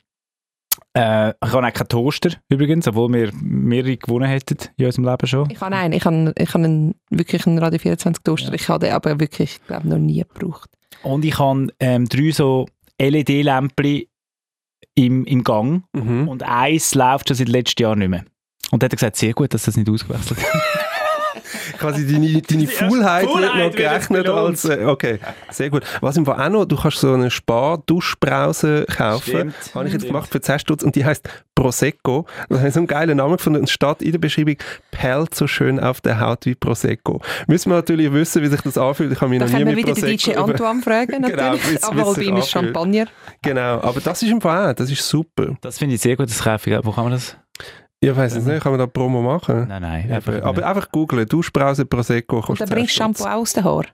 [0.93, 5.27] äh, ich habe auch keinen Toaster übrigens, obwohl wir mehrere gewonnen hätten in unserem Leben
[5.27, 5.49] schon.
[5.49, 8.53] Ich habe einen, ich habe, ich habe einen, wirklich einen Radio 24 Toaster.
[8.53, 10.69] Ich habe den aber wirklich, ich glaube, noch nie gebraucht.
[11.03, 12.67] Und ich habe ähm, drei so
[12.99, 14.03] LED-Lämpchen
[14.95, 16.27] im, im Gang Mhm.
[16.27, 18.25] und eins läuft schon seit letztem Jahr nicht mehr.
[18.71, 20.61] Und dann hat er gesagt, sehr gut, dass das nicht ausgewechselt hat.
[21.81, 24.65] Quasi deine, deine Faulheit wird noch gerechnet als...
[24.65, 25.19] Äh, okay,
[25.49, 25.83] sehr gut.
[25.99, 29.21] Was im Fall auch noch, du kannst so eine Spar-Duschbrause kaufen.
[29.29, 29.55] Stimmt.
[29.75, 32.25] Habe ich jetzt gemacht für 10 Stutz und die heißt Prosecco.
[32.49, 34.55] Das hat so einen geilen Namen gefunden und es steht in der Beschreibung,
[34.91, 37.21] perlt so schön auf der Haut wie Prosecco.
[37.47, 39.11] Müssen wir natürlich wissen, wie sich das anfühlt.
[39.11, 40.43] Ich habe mich Da noch nie können wir mit wieder den DJ Prosecco...
[40.43, 41.83] über- Antoine fragen, Genau, natürlich.
[41.83, 42.49] aber wohl sich bei ihm ist.
[42.49, 43.05] Champagner.
[43.41, 45.55] Genau, aber das ist im Fall auch, das ist super.
[45.61, 46.79] Das finde ich sehr gut, das kaufe ich.
[46.85, 47.35] Wo kann man das?
[48.03, 49.67] Ich weiß es nicht, kann man da Promo machen?
[49.67, 50.11] Nein, nein.
[50.11, 50.63] Einfach aber nicht.
[50.63, 53.19] einfach googlen, Duschbrause Prosecco Und kostet dann bringst du 10 Stutz.
[53.19, 53.87] Shampoo aus den Haaren.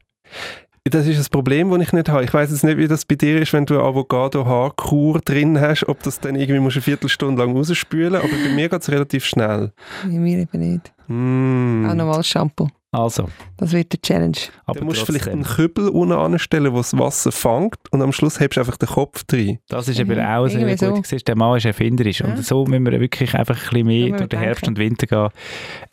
[0.86, 2.24] Das ist das Problem, das ich nicht habe.
[2.24, 6.01] Ich weiß jetzt nicht, wie das bei dir ist, wenn du Avocado-Haarkur drin hast, ob
[6.03, 9.74] das dann irgendwie musst eine Viertelstunde lang rausspülen aber bei mir geht es relativ schnell.
[10.03, 10.93] Bei mir eben nicht.
[11.08, 11.86] Mm.
[11.89, 12.70] Auch normales Shampoo.
[12.94, 13.28] Also,
[13.58, 14.38] Das wird der Challenge.
[14.66, 15.44] aber Dann musst du vielleicht trotzdem.
[15.44, 18.88] einen Kübel unten anstellen, wo das Wasser fängt und am Schluss hebst du einfach den
[18.88, 19.60] Kopf drin.
[19.68, 21.06] Das ist eben Mhm, auch sehr irgendwie gut.
[21.06, 21.18] so.
[21.18, 21.24] So.
[21.24, 22.22] Der Mann ist erfinderisch.
[22.22, 22.28] Ja.
[22.28, 25.30] Und so müssen wir wirklich einfach ein bisschen mehr durch den Herbst und Winter gehen.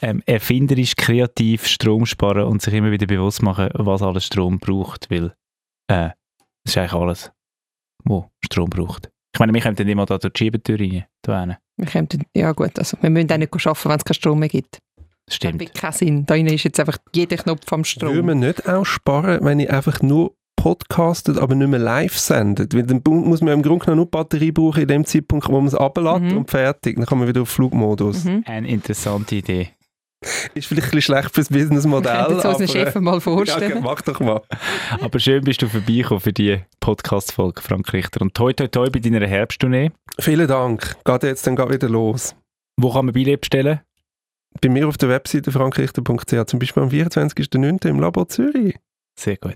[0.02, 5.10] Ähm, erfinderisch, kreativ Strom sparen und sich immer wieder bewusst machen, was alles Strom braucht.
[5.10, 5.34] Weil
[5.88, 6.14] äh, das
[6.66, 7.32] ist eigentlich alles,
[8.04, 9.10] wo Strom braucht.
[9.34, 10.78] Ich meine, wir kommen dann immer da durch die Schiebetür
[11.26, 11.56] rein.
[11.76, 14.48] Wir könnten, ja gut, also wir müssen auch nicht arbeiten, wenn es keinen Strom mehr
[14.48, 14.78] gibt.
[15.26, 15.60] Das Das stimmt.
[15.62, 16.26] macht keinen Sinn.
[16.26, 18.26] Da ist jetzt einfach jeder Knopf am Würde Strom.
[18.26, 22.74] man nicht auch sparen, wenn ich einfach nur podcastet, aber nicht mehr live sendet?
[22.74, 25.66] Weil dann muss man im Grunde genommen nur Batterie brauchen in dem Zeitpunkt, wo man
[25.66, 26.36] es ablädt Mhm.
[26.38, 26.96] und fertig.
[26.96, 28.24] Dann kann man wieder auf Flugmodus.
[28.24, 28.44] Mhm.
[28.46, 29.68] Eine interessante Idee.
[30.54, 32.58] Ist vielleicht ein bisschen schlecht fürs Wir Businessmodell, könnten uns aber...
[32.58, 33.82] unseren Chef mal ja, vorstellen.
[33.82, 34.40] mach doch mal.
[35.00, 38.22] Aber schön bist du vorbeigekommen für die Podcast-Folge, Frank Richter.
[38.22, 39.90] Und toi, toi, toi bei deiner Herbsttournee.
[40.18, 40.96] Vielen Dank.
[41.04, 42.34] Geht jetzt dann gerade wieder los.
[42.80, 43.80] Wo kann man Billett bestellen?
[44.60, 47.88] Bei mir auf der Webseite frankrichter.ch, zum Beispiel am 24.09.
[47.88, 48.76] im Labor Zürich.
[49.16, 49.54] Sehr gut.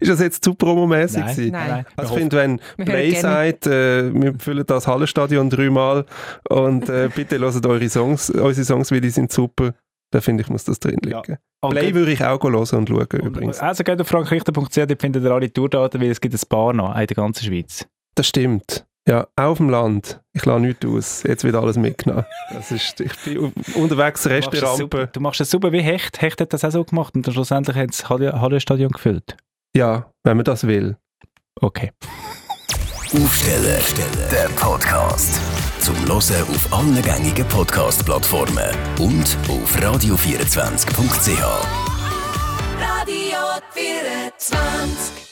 [0.00, 1.52] Ist das jetzt zu promomäßig gewesen?
[1.52, 1.86] Nein.
[1.96, 6.04] Also ich finde, wenn Wir Play sagt, äh, wir füllen das Hallenstadion dreimal
[6.50, 9.72] und äh, bitte hört eure Songs, unsere Songs, weil die sind super,
[10.10, 11.22] dann finde ich, muss das drin Ja.
[11.22, 11.38] liegen.
[11.70, 13.60] Play würde ich auch hören und schauen übrigens.
[13.60, 16.90] Also geht auf frankrichter.ch, dort findet ihr alle Tourdaten, weil es gibt ein paar noch
[16.94, 17.86] in der ganzen Schweiz.
[18.14, 18.84] Das stimmt.
[19.08, 20.20] Ja, auch auf dem Land.
[20.34, 21.22] Ich lasse nichts aus.
[21.22, 22.26] Jetzt wird alles mitgenommen.
[22.52, 25.16] Das ist, ich bin unterwegs Restaurant.
[25.16, 26.20] du machst das super wie Hecht.
[26.20, 29.34] Hecht hat das auch so gemacht und dann schlussendlich hat das Halle- Hallenstadion gefüllt.
[29.74, 30.98] Ja, wenn man das will.
[31.60, 31.90] Okay.
[33.14, 33.78] Aufsteller,
[34.30, 35.40] der Podcast.
[35.80, 41.40] Zum Hören auf allen gängigen Podcast-Plattformen und auf radio24.ch.
[42.78, 43.38] Radio
[43.72, 45.27] 24.